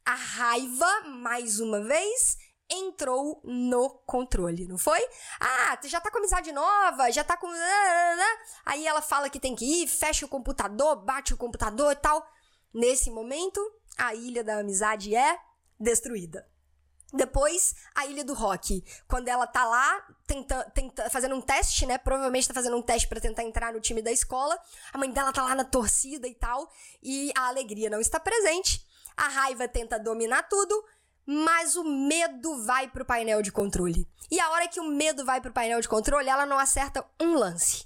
a 0.06 0.14
raiva, 0.14 1.02
mais 1.08 1.60
uma 1.60 1.82
vez, 1.82 2.38
entrou 2.70 3.42
no 3.44 3.90
controle, 4.06 4.68
não 4.68 4.78
foi? 4.78 5.00
Ah, 5.40 5.80
já 5.84 6.00
tá 6.00 6.12
com 6.12 6.20
amizade 6.20 6.52
nova, 6.52 7.12
já 7.12 7.24
tá 7.24 7.36
com. 7.36 7.48
Aí 8.66 8.86
ela 8.86 9.02
fala 9.02 9.30
que 9.30 9.40
tem 9.40 9.56
que 9.56 9.66
ir, 9.84 9.88
fecha 9.88 10.26
o 10.26 10.30
computador, 10.30 10.96
bate 10.98 11.34
o 11.34 11.38
computador 11.38 11.92
e 11.92 11.96
tal. 11.96 12.26
Nesse 12.74 13.10
momento, 13.10 13.60
a 13.98 14.14
ilha 14.14 14.44
da 14.44 14.60
amizade 14.60 15.16
é 15.16 15.40
destruída. 15.80 16.46
Depois, 17.14 17.74
a 17.94 18.06
Ilha 18.06 18.26
do 18.26 18.34
Rock. 18.34 18.84
Quando 19.08 19.30
ela 19.30 19.48
tá 19.48 19.64
lá, 19.64 20.06
tenta, 20.28 20.70
tenta, 20.72 21.10
fazendo 21.10 21.36
um 21.36 21.42
teste, 21.42 21.86
né? 21.86 21.98
Provavelmente 21.98 22.48
tá 22.48 22.54
fazendo 22.54 22.76
um 22.76 22.82
teste 22.82 23.08
para 23.08 23.22
tentar 23.22 23.44
entrar 23.44 23.72
no 23.72 23.80
time 23.80 24.02
da 24.02 24.12
escola. 24.12 24.60
A 24.92 24.98
mãe 24.98 25.10
dela 25.10 25.32
tá 25.32 25.44
lá 25.44 25.56
na 25.56 25.64
torcida 25.64 26.28
e 26.28 26.36
tal. 26.36 26.70
E 27.02 27.32
a 27.38 27.48
alegria 27.48 27.90
não 27.90 28.02
está 28.02 28.20
presente. 28.20 28.86
A 29.18 29.28
raiva 29.28 29.68
tenta 29.68 30.00
dominar 30.00 30.44
tudo, 30.44 30.84
mas 31.26 31.76
o 31.76 31.84
medo 31.84 32.64
vai 32.64 32.88
pro 32.88 33.06
painel 33.06 33.42
de 33.42 33.52
controle. 33.52 34.08
E 34.30 34.40
a 34.40 34.50
hora 34.52 34.68
que 34.68 34.80
o 34.80 34.90
medo 34.90 35.26
vai 35.26 35.42
pro 35.42 35.54
painel 35.54 35.82
de 35.82 35.88
controle, 35.88 36.30
ela 36.30 36.46
não 36.46 36.60
acerta 36.60 37.06
um 37.20 37.36
lance. 37.36 37.86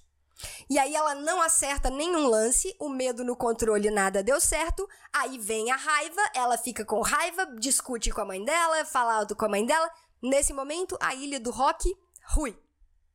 E 0.69 0.79
aí 0.79 0.95
ela 0.95 1.15
não 1.15 1.41
acerta 1.41 1.89
nenhum 1.89 2.27
lance, 2.27 2.73
o 2.79 2.89
medo 2.89 3.23
no 3.23 3.35
controle 3.35 3.89
nada 3.89 4.23
deu 4.23 4.39
certo. 4.39 4.87
Aí 5.11 5.37
vem 5.37 5.71
a 5.71 5.75
raiva, 5.75 6.21
ela 6.33 6.57
fica 6.57 6.85
com 6.85 7.01
raiva, 7.01 7.45
discute 7.57 8.11
com 8.11 8.21
a 8.21 8.25
mãe 8.25 8.43
dela, 8.43 8.85
fala 8.85 9.15
alto 9.15 9.35
com 9.35 9.45
a 9.45 9.49
mãe 9.49 9.65
dela. 9.65 9.89
Nesse 10.21 10.53
momento, 10.53 10.97
a 11.01 11.13
ilha 11.13 11.39
do 11.39 11.51
rock, 11.51 11.93
rui. 12.27 12.57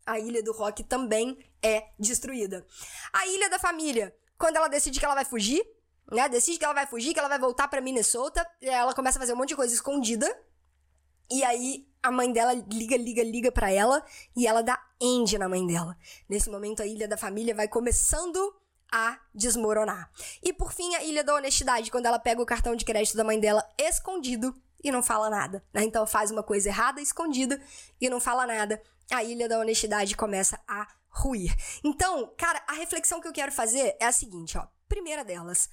A 0.06 0.18
ilha 0.18 0.42
do 0.42 0.52
rock 0.52 0.84
também 0.84 1.38
é 1.62 1.88
destruída. 1.98 2.66
A 3.12 3.26
ilha 3.26 3.48
da 3.48 3.58
família, 3.58 4.14
quando 4.36 4.56
ela 4.56 4.68
decide 4.68 4.98
que 4.98 5.04
ela 5.04 5.14
vai 5.14 5.24
fugir, 5.24 5.64
né? 6.10 6.28
Decide 6.28 6.58
que 6.58 6.64
ela 6.64 6.74
vai 6.74 6.86
fugir, 6.86 7.12
que 7.12 7.18
ela 7.18 7.28
vai 7.28 7.38
voltar 7.38 7.68
para 7.68 7.80
Minnesota. 7.80 8.46
ela 8.60 8.94
começa 8.94 9.18
a 9.18 9.20
fazer 9.20 9.32
um 9.32 9.36
monte 9.36 9.50
de 9.50 9.56
coisa 9.56 9.72
escondida. 9.72 10.26
E 11.30 11.42
aí 11.42 11.88
a 12.02 12.10
mãe 12.10 12.30
dela 12.32 12.52
liga, 12.52 12.96
liga, 12.96 13.22
liga 13.22 13.50
para 13.50 13.70
ela 13.70 14.04
e 14.36 14.46
ela 14.46 14.62
dá 14.62 14.78
end 15.00 15.38
na 15.38 15.48
mãe 15.48 15.66
dela. 15.66 15.96
Nesse 16.28 16.50
momento 16.50 16.82
a 16.82 16.86
ilha 16.86 17.08
da 17.08 17.16
família 17.16 17.54
vai 17.54 17.66
começando 17.66 18.54
a 18.92 19.18
desmoronar. 19.34 20.10
E 20.42 20.52
por 20.52 20.72
fim 20.72 20.94
a 20.94 21.02
ilha 21.02 21.24
da 21.24 21.34
honestidade, 21.34 21.90
quando 21.90 22.06
ela 22.06 22.18
pega 22.18 22.42
o 22.42 22.46
cartão 22.46 22.76
de 22.76 22.84
crédito 22.84 23.16
da 23.16 23.24
mãe 23.24 23.40
dela 23.40 23.66
escondido 23.78 24.54
e 24.82 24.92
não 24.92 25.02
fala 25.02 25.30
nada, 25.30 25.64
né? 25.72 25.82
Então 25.82 26.06
faz 26.06 26.30
uma 26.30 26.42
coisa 26.42 26.68
errada 26.68 27.00
escondida 27.00 27.60
e 27.98 28.10
não 28.10 28.20
fala 28.20 28.46
nada. 28.46 28.80
A 29.10 29.24
ilha 29.24 29.48
da 29.48 29.58
honestidade 29.58 30.14
começa 30.14 30.60
a 30.68 30.86
ruir. 31.08 31.54
Então, 31.82 32.32
cara, 32.36 32.62
a 32.68 32.74
reflexão 32.74 33.20
que 33.20 33.28
eu 33.28 33.32
quero 33.32 33.50
fazer 33.50 33.96
é 33.98 34.04
a 34.04 34.12
seguinte, 34.12 34.58
ó. 34.58 34.66
Primeira 34.88 35.24
delas, 35.24 35.68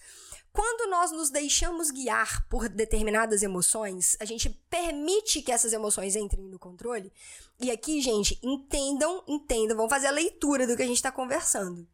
quando 0.54 0.90
nós 0.90 1.12
nos 1.12 1.30
deixamos 1.30 1.92
guiar 1.92 2.46
por 2.50 2.68
determinadas 2.68 3.42
emoções, 3.42 4.18
a 4.20 4.26
gente 4.26 4.50
permite 4.70 5.42
que 5.42 5.52
essas 5.52 5.72
emoções 5.72 6.16
entrem 6.16 6.46
no 6.46 6.60
controle. 6.60 7.12
E 7.60 7.72
aqui, 7.72 8.02
gente, 8.02 8.40
entendam, 8.44 9.24
entendam, 9.28 9.78
vamos 9.78 9.90
fazer 9.90 10.08
a 10.08 10.12
leitura 10.12 10.68
do 10.68 10.76
que 10.76 10.84
a 10.84 10.88
gente 10.88 10.98
está 10.98 11.12
conversando. 11.12 11.88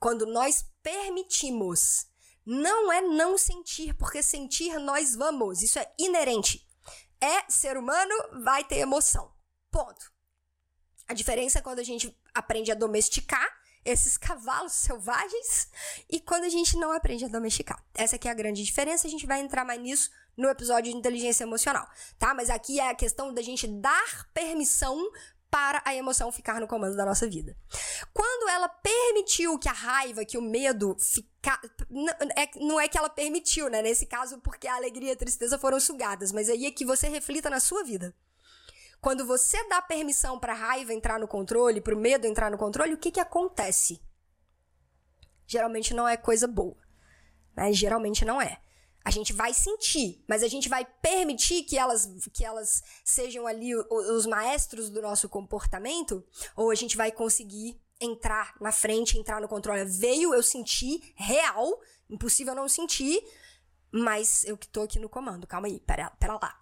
Quando 0.00 0.26
nós 0.26 0.64
permitimos, 0.82 2.06
não 2.44 2.92
é 2.92 3.00
não 3.00 3.38
sentir, 3.38 3.94
porque 3.94 4.22
sentir 4.22 4.78
nós 4.80 5.14
vamos, 5.14 5.62
isso 5.62 5.78
é 5.78 5.92
inerente. 5.96 6.66
É 7.20 7.48
ser 7.48 7.76
humano, 7.76 8.14
vai 8.42 8.64
ter 8.64 8.78
emoção. 8.78 9.32
Ponto. 9.70 10.12
A 11.06 11.14
diferença 11.14 11.60
é 11.60 11.62
quando 11.62 11.78
a 11.78 11.84
gente 11.84 12.16
aprende 12.34 12.72
a 12.72 12.74
domesticar 12.74 13.48
esses 13.84 14.16
cavalos 14.16 14.72
selvagens 14.72 15.68
e 16.08 16.20
quando 16.20 16.44
a 16.44 16.48
gente 16.48 16.76
não 16.76 16.92
aprende 16.92 17.24
a 17.24 17.28
domesticar. 17.28 17.82
Essa 17.94 18.16
aqui 18.16 18.28
é 18.28 18.30
a 18.30 18.34
grande 18.34 18.62
diferença, 18.62 19.06
a 19.06 19.10
gente 19.10 19.26
vai 19.26 19.40
entrar 19.40 19.64
mais 19.64 19.80
nisso 19.80 20.10
no 20.36 20.48
episódio 20.48 20.90
de 20.90 20.96
inteligência 20.96 21.44
emocional, 21.44 21.86
tá? 22.18 22.32
Mas 22.32 22.48
aqui 22.48 22.80
é 22.80 22.90
a 22.90 22.94
questão 22.94 23.34
da 23.34 23.42
gente 23.42 23.66
dar 23.66 24.28
permissão 24.32 25.10
para 25.52 25.82
a 25.84 25.94
emoção 25.94 26.32
ficar 26.32 26.58
no 26.58 26.66
comando 26.66 26.96
da 26.96 27.04
nossa 27.04 27.28
vida. 27.28 27.54
Quando 28.14 28.48
ela 28.48 28.70
permitiu 28.70 29.58
que 29.58 29.68
a 29.68 29.72
raiva, 29.72 30.24
que 30.24 30.38
o 30.38 30.42
medo 30.42 30.96
ficar. 30.98 31.60
Não 32.56 32.80
é 32.80 32.88
que 32.88 32.96
ela 32.96 33.10
permitiu, 33.10 33.68
né? 33.68 33.82
Nesse 33.82 34.06
caso, 34.06 34.38
porque 34.38 34.66
a 34.66 34.76
alegria 34.76 35.10
e 35.10 35.12
a 35.12 35.16
tristeza 35.16 35.58
foram 35.58 35.78
sugadas, 35.78 36.32
mas 36.32 36.48
aí 36.48 36.64
é 36.64 36.70
que 36.70 36.86
você 36.86 37.06
reflita 37.06 37.50
na 37.50 37.60
sua 37.60 37.84
vida. 37.84 38.14
Quando 39.02 39.26
você 39.26 39.66
dá 39.68 39.82
permissão 39.82 40.38
para 40.38 40.52
a 40.52 40.56
raiva 40.56 40.94
entrar 40.94 41.18
no 41.18 41.26
controle, 41.26 41.80
para 41.80 41.92
o 41.92 41.98
medo 41.98 42.24
entrar 42.24 42.52
no 42.52 42.56
controle, 42.56 42.94
o 42.94 42.96
que, 42.96 43.10
que 43.10 43.18
acontece? 43.18 44.00
Geralmente 45.44 45.92
não 45.92 46.06
é 46.06 46.16
coisa 46.16 46.46
boa. 46.46 46.76
Né? 47.56 47.72
Geralmente 47.72 48.24
não 48.24 48.40
é. 48.40 48.62
A 49.04 49.10
gente 49.10 49.32
vai 49.32 49.52
sentir, 49.52 50.24
mas 50.28 50.44
a 50.44 50.48
gente 50.48 50.68
vai 50.68 50.84
permitir 50.84 51.64
que 51.64 51.76
elas, 51.76 52.06
que 52.32 52.44
elas 52.44 52.80
sejam 53.04 53.44
ali 53.44 53.74
os 53.74 54.24
maestros 54.24 54.88
do 54.88 55.02
nosso 55.02 55.28
comportamento? 55.28 56.24
Ou 56.54 56.70
a 56.70 56.74
gente 56.76 56.96
vai 56.96 57.10
conseguir 57.10 57.82
entrar 58.00 58.54
na 58.60 58.70
frente, 58.70 59.18
entrar 59.18 59.40
no 59.40 59.48
controle? 59.48 59.84
Veio, 59.84 60.32
eu 60.32 60.44
senti, 60.44 61.12
real, 61.16 61.76
impossível 62.08 62.54
não 62.54 62.68
sentir, 62.68 63.20
mas 63.90 64.44
eu 64.44 64.56
que 64.56 64.68
tô 64.68 64.82
aqui 64.82 65.00
no 65.00 65.08
comando. 65.08 65.44
Calma 65.44 65.66
aí, 65.66 65.80
pera, 65.80 66.08
pera 66.10 66.34
lá. 66.34 66.61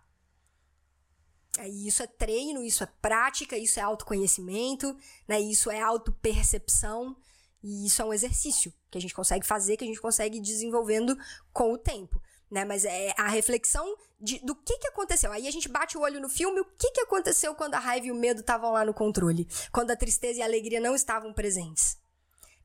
Aí 1.60 1.86
isso 1.86 2.02
é 2.02 2.06
treino, 2.06 2.64
isso 2.64 2.82
é 2.82 2.88
prática, 3.02 3.56
isso 3.56 3.78
é 3.78 3.82
autoconhecimento, 3.82 4.96
né? 5.28 5.38
Isso 5.38 5.70
é 5.70 5.78
autopercepção 5.80 7.14
e 7.62 7.86
isso 7.86 8.00
é 8.00 8.04
um 8.04 8.14
exercício 8.14 8.72
que 8.90 8.96
a 8.96 9.00
gente 9.00 9.14
consegue 9.14 9.46
fazer, 9.46 9.76
que 9.76 9.84
a 9.84 9.86
gente 9.86 10.00
consegue 10.00 10.38
ir 10.38 10.40
desenvolvendo 10.40 11.16
com 11.52 11.72
o 11.72 11.78
tempo. 11.78 12.20
Né, 12.50 12.64
mas 12.64 12.84
é 12.84 13.14
a 13.16 13.28
reflexão 13.28 13.96
de, 14.20 14.40
do 14.40 14.56
que, 14.56 14.76
que 14.78 14.88
aconteceu. 14.88 15.30
Aí 15.30 15.46
a 15.46 15.50
gente 15.52 15.68
bate 15.68 15.96
o 15.96 16.00
olho 16.00 16.20
no 16.20 16.28
filme, 16.28 16.60
o 16.60 16.64
que, 16.64 16.90
que 16.90 17.00
aconteceu 17.00 17.54
quando 17.54 17.74
a 17.74 17.78
raiva 17.78 18.08
e 18.08 18.10
o 18.10 18.14
medo 18.16 18.40
estavam 18.40 18.72
lá 18.72 18.84
no 18.84 18.92
controle, 18.92 19.46
quando 19.70 19.92
a 19.92 19.96
tristeza 19.96 20.40
e 20.40 20.42
a 20.42 20.46
alegria 20.46 20.80
não 20.80 20.96
estavam 20.96 21.32
presentes. 21.32 21.96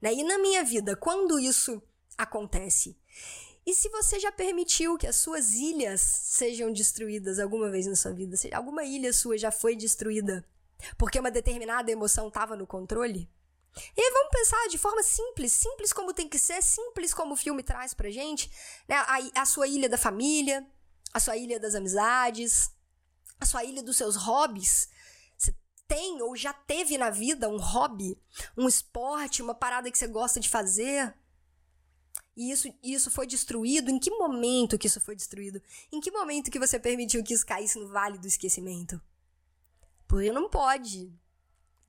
Né? 0.01 0.11
E 0.11 0.23
na 0.23 0.39
minha 0.39 0.63
vida, 0.63 0.95
quando 0.95 1.39
isso 1.39 1.79
acontece? 2.17 2.97
E 3.65 3.73
se 3.73 3.89
você 3.89 4.19
já 4.19 4.31
permitiu 4.31 4.97
que 4.97 5.07
as 5.07 5.15
suas 5.15 5.53
ilhas 5.53 5.99
sejam 5.99 6.71
destruídas 6.71 7.39
alguma 7.39 7.69
vez 7.69 7.87
na 7.87 7.95
sua 7.95 8.13
vida? 8.13 8.37
Se 8.37 8.53
alguma 8.53 8.83
ilha 8.83 9.11
sua 9.11 9.37
já 9.37 9.51
foi 9.51 9.75
destruída 9.75 10.45
porque 10.97 11.19
uma 11.19 11.31
determinada 11.31 11.91
emoção 11.91 12.27
estava 12.27 12.55
no 12.55 12.67
controle? 12.67 13.29
E 13.97 14.01
aí 14.01 14.11
vamos 14.13 14.29
pensar 14.31 14.67
de 14.69 14.77
forma 14.77 15.03
simples, 15.03 15.51
simples 15.51 15.91
como 15.91 16.13
tem 16.13 16.29
que 16.29 16.39
ser, 16.39 16.61
simples 16.61 17.13
como 17.13 17.33
o 17.33 17.37
filme 17.37 17.61
traz 17.61 17.93
pra 17.93 18.09
gente, 18.09 18.49
né? 18.87 18.95
A, 18.95 19.41
a 19.41 19.45
sua 19.45 19.67
ilha 19.67 19.89
da 19.89 19.97
família, 19.97 20.65
a 21.13 21.19
sua 21.19 21.35
ilha 21.35 21.59
das 21.59 21.75
amizades, 21.75 22.69
a 23.39 23.45
sua 23.45 23.63
ilha 23.65 23.83
dos 23.83 23.97
seus 23.97 24.15
hobbies. 24.15 24.87
Você 25.37 25.53
tem 25.87 26.21
ou 26.21 26.35
já 26.37 26.53
teve 26.53 26.97
na 26.97 27.09
vida 27.09 27.49
um 27.49 27.57
hobby, 27.57 28.17
um 28.55 28.67
esporte, 28.67 29.41
uma 29.41 29.55
parada 29.55 29.91
que 29.91 29.97
você 29.97 30.07
gosta 30.07 30.39
de 30.39 30.47
fazer, 30.47 31.13
e 32.35 32.51
isso, 32.51 32.67
isso 32.83 33.09
foi 33.09 33.25
destruído? 33.25 33.89
Em 33.89 33.97
que 33.97 34.11
momento 34.11 34.77
que 34.77 34.87
isso 34.87 34.99
foi 34.99 35.15
destruído? 35.15 35.61
Em 35.91 36.01
que 36.01 36.11
momento 36.11 36.51
que 36.51 36.59
você 36.59 36.77
permitiu 36.77 37.23
que 37.23 37.33
isso 37.33 37.45
caísse 37.45 37.79
no 37.79 37.87
vale 37.87 38.17
do 38.17 38.27
esquecimento? 38.27 39.01
Porque 40.05 40.31
não 40.31 40.49
pode. 40.49 41.13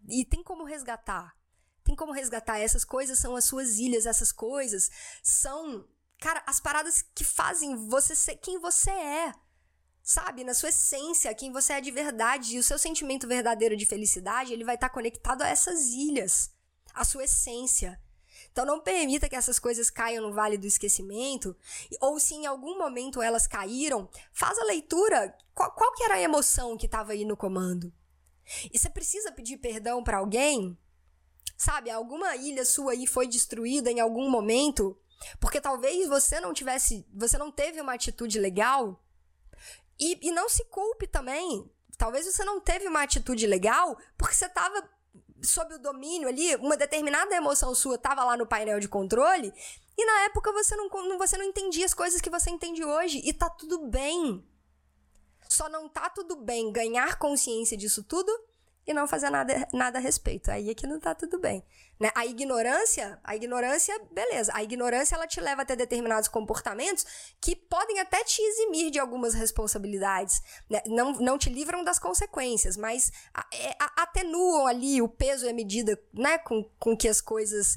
E 0.09 0.25
tem 0.25 0.45
como 0.45 0.65
resgatar. 0.65 1.37
Tem 1.83 1.97
como 1.97 2.13
resgatar. 2.13 2.59
Essas 2.59 2.85
coisas 2.85 3.19
são 3.19 3.35
as 3.35 3.45
suas 3.45 3.79
ilhas, 3.79 4.07
essas 4.07 4.31
coisas 4.31 4.89
são, 5.21 5.85
cara, 6.21 6.43
as 6.47 6.61
paradas 6.61 7.03
que 7.15 7.25
fazem 7.25 7.75
você 7.89 8.15
ser 8.15 8.37
quem 8.37 8.61
você 8.61 8.91
é. 8.91 9.35
Sabe, 10.01 10.45
na 10.45 10.55
sua 10.55 10.69
essência, 10.69 11.35
quem 11.35 11.51
você 11.51 11.73
é 11.73 11.81
de 11.81 11.91
verdade. 11.91 12.55
E 12.55 12.59
o 12.61 12.63
seu 12.63 12.79
sentimento 12.79 13.27
verdadeiro 13.27 13.77
de 13.77 13.85
felicidade, 13.85 14.53
ele 14.53 14.63
vai 14.63 14.77
estar 14.77 14.91
conectado 14.91 15.43
a 15.43 15.49
essas 15.49 15.87
ilhas. 15.87 16.53
A 16.95 17.05
sua 17.05 17.25
essência. 17.25 18.01
Então 18.57 18.65
não 18.65 18.81
permita 18.81 19.29
que 19.29 19.37
essas 19.37 19.59
coisas 19.59 19.91
caiam 19.91 20.23
no 20.23 20.33
vale 20.33 20.57
do 20.57 20.67
esquecimento, 20.67 21.55
ou 22.01 22.19
se 22.19 22.33
em 22.33 22.47
algum 22.47 22.79
momento 22.79 23.21
elas 23.21 23.47
caíram, 23.47 24.09
faz 24.33 24.59
a 24.59 24.65
leitura. 24.65 25.37
Qual, 25.55 25.71
qual 25.73 25.93
que 25.93 26.03
era 26.03 26.15
a 26.15 26.23
emoção 26.23 26.75
que 26.75 26.87
estava 26.87 27.13
aí 27.13 27.27
no 27.27 27.37
comando? 27.37 27.93
E 28.73 28.79
você 28.79 28.89
precisa 28.89 29.31
pedir 29.31 29.59
perdão 29.59 30.03
para 30.03 30.17
alguém? 30.17 30.75
Sabe, 31.55 31.91
alguma 31.91 32.35
ilha 32.35 32.65
sua 32.65 32.93
aí 32.93 33.07
foi 33.07 33.27
destruída 33.27 33.91
em 33.91 34.01
algum 34.01 34.31
momento, 34.31 34.99
porque 35.39 35.61
talvez 35.61 36.09
você 36.09 36.41
não 36.41 36.55
tivesse, 36.55 37.07
você 37.13 37.37
não 37.37 37.53
teve 37.53 37.79
uma 37.79 37.93
atitude 37.93 38.39
legal. 38.39 39.05
E, 40.01 40.29
e 40.29 40.31
não 40.31 40.49
se 40.49 40.65
culpe 40.65 41.07
também. 41.07 41.71
Talvez 41.99 42.25
você 42.25 42.43
não 42.43 42.59
teve 42.59 42.89
uma 42.89 43.03
atitude 43.03 43.47
legal 43.47 43.99
porque 44.17 44.35
você 44.35 44.47
estava 44.47 44.89
sob 45.43 45.75
o 45.75 45.79
domínio 45.79 46.29
ali, 46.29 46.55
uma 46.57 46.77
determinada 46.77 47.35
emoção 47.35 47.75
sua 47.75 47.97
estava 47.97 48.25
lá 48.25 48.37
no 48.37 48.47
painel 48.47 48.81
de 48.81 48.89
controle, 48.89 49.53
e 49.97 50.05
na 50.05 50.25
época 50.25 50.53
você 50.53 50.77
não, 50.77 50.89
você 51.19 51.37
não 51.37 51.45
entendia 51.45 51.85
as 51.85 51.95
coisas 51.95 52.21
que 52.21 52.31
você 52.31 52.51
entende 52.51 52.85
hoje, 52.85 53.21
e 53.25 53.33
tá 53.33 53.49
tudo 53.49 53.87
bem. 53.87 54.45
Só 55.49 55.69
não 55.69 55.89
tá 55.89 56.11
tudo 56.11 56.37
bem 56.37 56.73
ganhar 56.73 57.19
consciência 57.19 57.77
disso 57.77 58.03
tudo 58.03 58.31
e 58.87 58.95
não 58.95 59.09
fazer 59.09 59.31
nada, 59.31 59.67
nada 59.73 59.99
a 59.99 60.01
respeito. 60.01 60.51
Aí 60.51 60.71
é 60.71 60.75
que 60.75 60.87
não 60.87 61.01
tá 61.01 61.15
tudo 61.15 61.39
bem. 61.41 61.65
Né? 61.99 62.11
A 62.15 62.25
ignorância, 62.25 63.19
a 63.25 63.35
ignorância, 63.35 63.99
beleza. 64.13 64.53
A 64.55 64.63
ignorância 64.63 65.17
ela 65.17 65.27
te 65.27 65.41
leva 65.41 65.63
a 65.63 65.65
ter 65.65 65.77
determinados 65.77 66.29
comportamentos 66.29 67.05
que 67.41 67.57
podem 67.57 67.99
até 67.99 68.23
te 68.23 68.41
eximir 68.41 68.91
de 68.91 69.01
algumas 69.01 69.35
responsabilidades. 69.35 70.41
Né? 70.71 70.83
Não, 70.87 71.13
não 71.15 71.37
te 71.37 71.51
livram 71.51 71.83
das 71.83 71.99
consequências, 71.99 72.77
mas 72.77 73.11
é, 73.53 73.75
atenuam 73.97 74.67
ali 74.67 75.03
o 75.03 75.09
peso 75.09 75.47
e 75.47 75.49
a 75.49 75.55
medida 75.55 76.01
né? 76.15 76.39
com, 76.39 76.63
com 76.79 76.97
que 76.97 77.09
as 77.09 77.21
coisas 77.21 77.77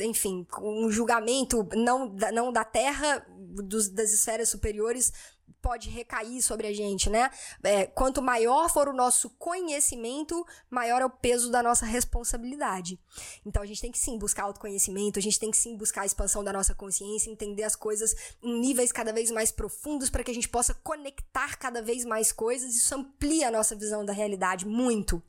enfim, 0.00 0.46
um 0.60 0.88
julgamento 0.92 1.68
não 1.74 2.14
da, 2.14 2.30
não 2.30 2.52
da 2.52 2.64
Terra, 2.64 3.26
dos, 3.28 3.88
das 3.88 4.12
esferas 4.12 4.48
superiores, 4.48 5.12
pode 5.60 5.90
recair 5.90 6.42
sobre 6.42 6.66
a 6.66 6.72
gente, 6.72 7.10
né? 7.10 7.30
É, 7.62 7.86
quanto 7.86 8.22
maior 8.22 8.70
for 8.70 8.88
o 8.88 8.92
nosso 8.92 9.30
conhecimento, 9.30 10.46
maior 10.70 11.02
é 11.02 11.04
o 11.04 11.10
peso 11.10 11.50
da 11.50 11.62
nossa 11.62 11.84
responsabilidade. 11.84 12.98
Então 13.44 13.62
a 13.62 13.66
gente 13.66 13.80
tem 13.80 13.92
que 13.92 13.98
sim 13.98 14.18
buscar 14.18 14.44
autoconhecimento, 14.44 15.18
a 15.18 15.22
gente 15.22 15.38
tem 15.38 15.50
que 15.50 15.56
sim 15.56 15.76
buscar 15.76 16.02
a 16.02 16.06
expansão 16.06 16.42
da 16.42 16.52
nossa 16.52 16.74
consciência, 16.74 17.30
entender 17.30 17.64
as 17.64 17.76
coisas 17.76 18.14
em 18.42 18.60
níveis 18.60 18.92
cada 18.92 19.12
vez 19.12 19.30
mais 19.30 19.50
profundos 19.50 20.10
para 20.10 20.24
que 20.24 20.30
a 20.30 20.34
gente 20.34 20.48
possa 20.48 20.74
conectar 20.74 21.56
cada 21.56 21.82
vez 21.82 22.04
mais 22.04 22.32
coisas. 22.32 22.74
Isso 22.74 22.94
amplia 22.94 23.48
a 23.48 23.50
nossa 23.50 23.74
visão 23.74 24.04
da 24.04 24.12
realidade 24.12 24.66
muito. 24.66 25.22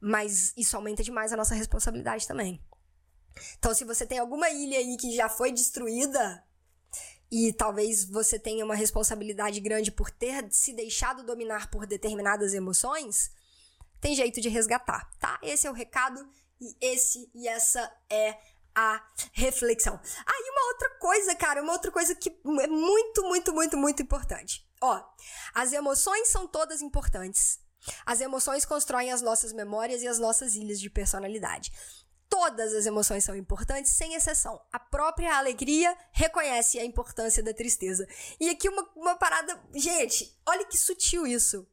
Mas 0.00 0.54
isso 0.56 0.76
aumenta 0.76 1.02
demais 1.02 1.32
a 1.32 1.36
nossa 1.36 1.54
responsabilidade 1.54 2.26
também. 2.26 2.60
Então, 3.58 3.74
se 3.74 3.84
você 3.84 4.06
tem 4.06 4.18
alguma 4.18 4.50
ilha 4.50 4.78
aí 4.78 4.96
que 4.96 5.14
já 5.14 5.28
foi 5.28 5.52
destruída, 5.52 6.42
e 7.30 7.52
talvez 7.52 8.04
você 8.04 8.38
tenha 8.38 8.64
uma 8.64 8.74
responsabilidade 8.74 9.60
grande 9.60 9.92
por 9.92 10.10
ter 10.10 10.46
se 10.50 10.72
deixado 10.72 11.22
dominar 11.22 11.70
por 11.70 11.86
determinadas 11.86 12.54
emoções, 12.54 13.30
tem 14.00 14.14
jeito 14.14 14.40
de 14.40 14.48
resgatar, 14.48 15.10
tá? 15.18 15.38
Esse 15.42 15.66
é 15.66 15.70
o 15.70 15.74
recado 15.74 16.28
e 16.60 16.76
esse 16.80 17.30
e 17.34 17.46
essa 17.46 17.90
é 18.08 18.36
a 18.74 19.02
reflexão. 19.32 20.00
Ah, 20.26 20.32
e 20.38 20.50
uma 20.50 20.72
outra 20.72 20.90
coisa, 20.98 21.34
cara, 21.34 21.62
uma 21.62 21.72
outra 21.72 21.90
coisa 21.90 22.14
que 22.14 22.30
é 22.30 22.66
muito, 22.66 23.22
muito, 23.24 23.52
muito, 23.52 23.76
muito 23.76 24.02
importante. 24.02 24.66
Ó, 24.80 25.02
as 25.54 25.72
emoções 25.72 26.28
são 26.28 26.46
todas 26.46 26.80
importantes. 26.80 27.60
As 28.04 28.20
emoções 28.20 28.64
constroem 28.64 29.10
as 29.10 29.22
nossas 29.22 29.52
memórias 29.52 30.02
e 30.02 30.08
as 30.08 30.18
nossas 30.18 30.54
ilhas 30.54 30.80
de 30.80 30.90
personalidade. 30.90 31.72
Todas 32.30 32.72
as 32.72 32.86
emoções 32.86 33.24
são 33.24 33.34
importantes, 33.34 33.90
sem 33.90 34.14
exceção. 34.14 34.62
A 34.72 34.78
própria 34.78 35.36
alegria 35.36 35.94
reconhece 36.12 36.78
a 36.78 36.84
importância 36.84 37.42
da 37.42 37.52
tristeza. 37.52 38.06
E 38.38 38.48
aqui 38.48 38.68
uma, 38.68 38.88
uma 38.94 39.16
parada. 39.16 39.60
Gente, 39.74 40.40
olha 40.46 40.64
que 40.64 40.78
sutil 40.78 41.26
isso. 41.26 41.68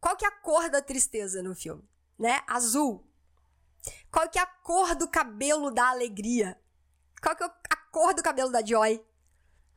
Qual 0.00 0.16
que 0.16 0.24
é 0.24 0.28
a 0.28 0.30
cor 0.30 0.70
da 0.70 0.80
tristeza 0.80 1.42
no 1.42 1.56
filme? 1.56 1.82
Né? 2.16 2.40
Azul. 2.46 3.04
Qual 4.10 4.28
que 4.28 4.38
é 4.38 4.42
a 4.42 4.46
cor 4.46 4.94
do 4.94 5.08
cabelo 5.08 5.72
da 5.72 5.88
alegria? 5.88 6.56
Qual 7.20 7.34
que 7.34 7.42
é 7.42 7.46
a 7.46 7.76
cor 7.90 8.14
do 8.14 8.22
cabelo 8.22 8.52
da 8.52 8.64
Joy? 8.64 9.04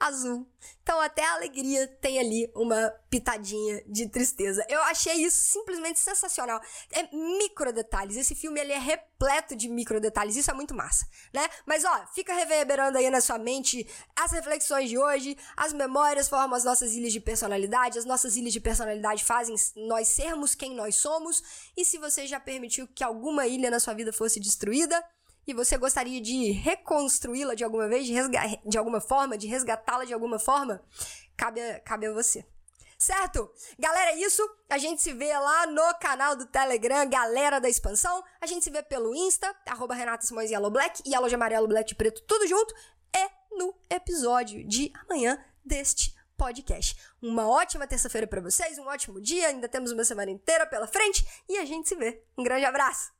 Azul. 0.04 0.48
Então 0.82 1.00
até 1.00 1.24
a 1.24 1.34
alegria 1.34 1.88
tem 1.88 2.20
ali 2.20 2.52
uma 2.56 2.90
pitadinha 3.10 3.84
de 3.88 4.08
tristeza. 4.10 4.66
Eu 4.70 4.82
achei 4.84 5.14
isso 5.16 5.38
simplesmente 5.54 6.00
sensacional. 6.00 6.62
É 6.92 7.04
micro 7.16 7.72
detalhes. 7.72 8.18
Esse 8.18 8.36
filme 8.36 8.60
ele 8.60 8.74
é 8.74 8.78
repleto 8.78 9.56
de 9.56 9.70
micro 9.70 10.02
detalhes. 10.02 10.36
Isso 10.36 10.52
é 10.52 10.54
muito 10.54 10.74
massa, 10.74 11.08
né? 11.34 11.48
Mas 11.66 11.86
ó, 11.86 12.06
fica 12.14 12.34
reverberando 12.34 12.98
aí 12.98 13.10
na 13.10 13.22
sua 13.22 13.38
mente 13.38 13.88
as 14.16 14.32
reflexões 14.32 14.90
de 14.90 14.98
hoje, 14.98 15.38
as 15.56 15.72
memórias 15.72 16.28
formam 16.28 16.56
as 16.56 16.64
nossas 16.64 16.94
ilhas 16.94 17.14
de 17.14 17.20
personalidade, 17.20 17.98
as 17.98 18.06
nossas 18.06 18.36
ilhas 18.36 18.54
de 18.54 18.60
personalidade 18.60 19.24
fazem 19.24 19.56
nós 19.88 20.10
sermos 20.10 20.54
quem 20.54 20.76
nós 20.76 20.98
somos. 20.98 21.72
E 21.78 21.86
se 21.86 21.98
você 21.98 22.28
já 22.28 22.40
permitiu 22.40 22.88
que 22.88 23.04
alguma 23.04 23.48
ilha 23.48 23.72
na 23.72 23.80
sua 23.80 23.94
vida 23.94 24.12
fosse 24.12 24.40
destruída, 24.40 25.04
e 25.46 25.54
você 25.54 25.78
gostaria 25.78 26.22
de 26.22 26.52
reconstruí-la 26.52 27.56
de 27.56 27.64
alguma 27.64 27.88
vez, 27.88 28.06
de, 28.06 28.14
de 28.66 28.78
alguma 28.78 29.02
forma, 29.02 29.38
de 29.38 29.48
resgatá-la 29.48 30.06
de 30.06 30.14
alguma 30.14 30.40
forma, 30.40 30.82
cabe 31.36 31.62
a, 31.62 31.80
cabe 31.80 32.08
a 32.08 32.14
você. 32.14 32.46
Certo? 32.98 33.52
Galera, 33.78 34.12
é 34.12 34.20
isso. 34.20 34.42
A 34.70 34.78
gente 34.78 35.02
se 35.02 35.12
vê 35.12 35.38
lá 35.38 35.68
no 35.68 35.94
canal 36.00 36.38
do 36.38 36.46
Telegram, 36.46 37.10
Galera 37.10 37.60
da 37.60 37.68
Expansão. 37.68 38.24
A 38.40 38.46
gente 38.46 38.64
se 38.64 38.70
vê 38.70 38.82
pelo 38.82 39.14
Insta, 39.14 39.54
arroba 39.68 39.94
Renata 39.94 40.26
Simões 40.26 40.50
Yellow 40.50 40.72
Black, 40.72 41.04
Yellow 41.06 41.28
de 41.28 41.36
amarelo, 41.36 41.68
Black 41.68 41.90
de 41.90 41.96
preto, 41.96 42.22
tudo 42.22 42.48
junto. 42.48 42.74
E 43.14 43.30
no 43.58 43.76
episódio 43.90 44.66
de 44.66 44.92
amanhã 45.04 45.38
deste 45.66 46.16
podcast. 46.38 46.98
Uma 47.22 47.48
ótima 47.48 47.88
terça-feira 47.88 48.26
para 48.26 48.42
vocês, 48.42 48.78
um 48.78 48.88
ótimo 48.88 49.20
dia. 49.20 49.48
Ainda 49.48 49.68
temos 49.68 49.92
uma 49.92 50.06
semana 50.06 50.32
inteira 50.32 50.66
pela 50.66 50.88
frente 50.88 51.26
e 51.50 51.58
a 51.58 51.66
gente 51.66 51.90
se 51.90 51.96
vê. 51.96 52.24
Um 52.38 52.44
grande 52.44 52.66
abraço! 52.66 53.12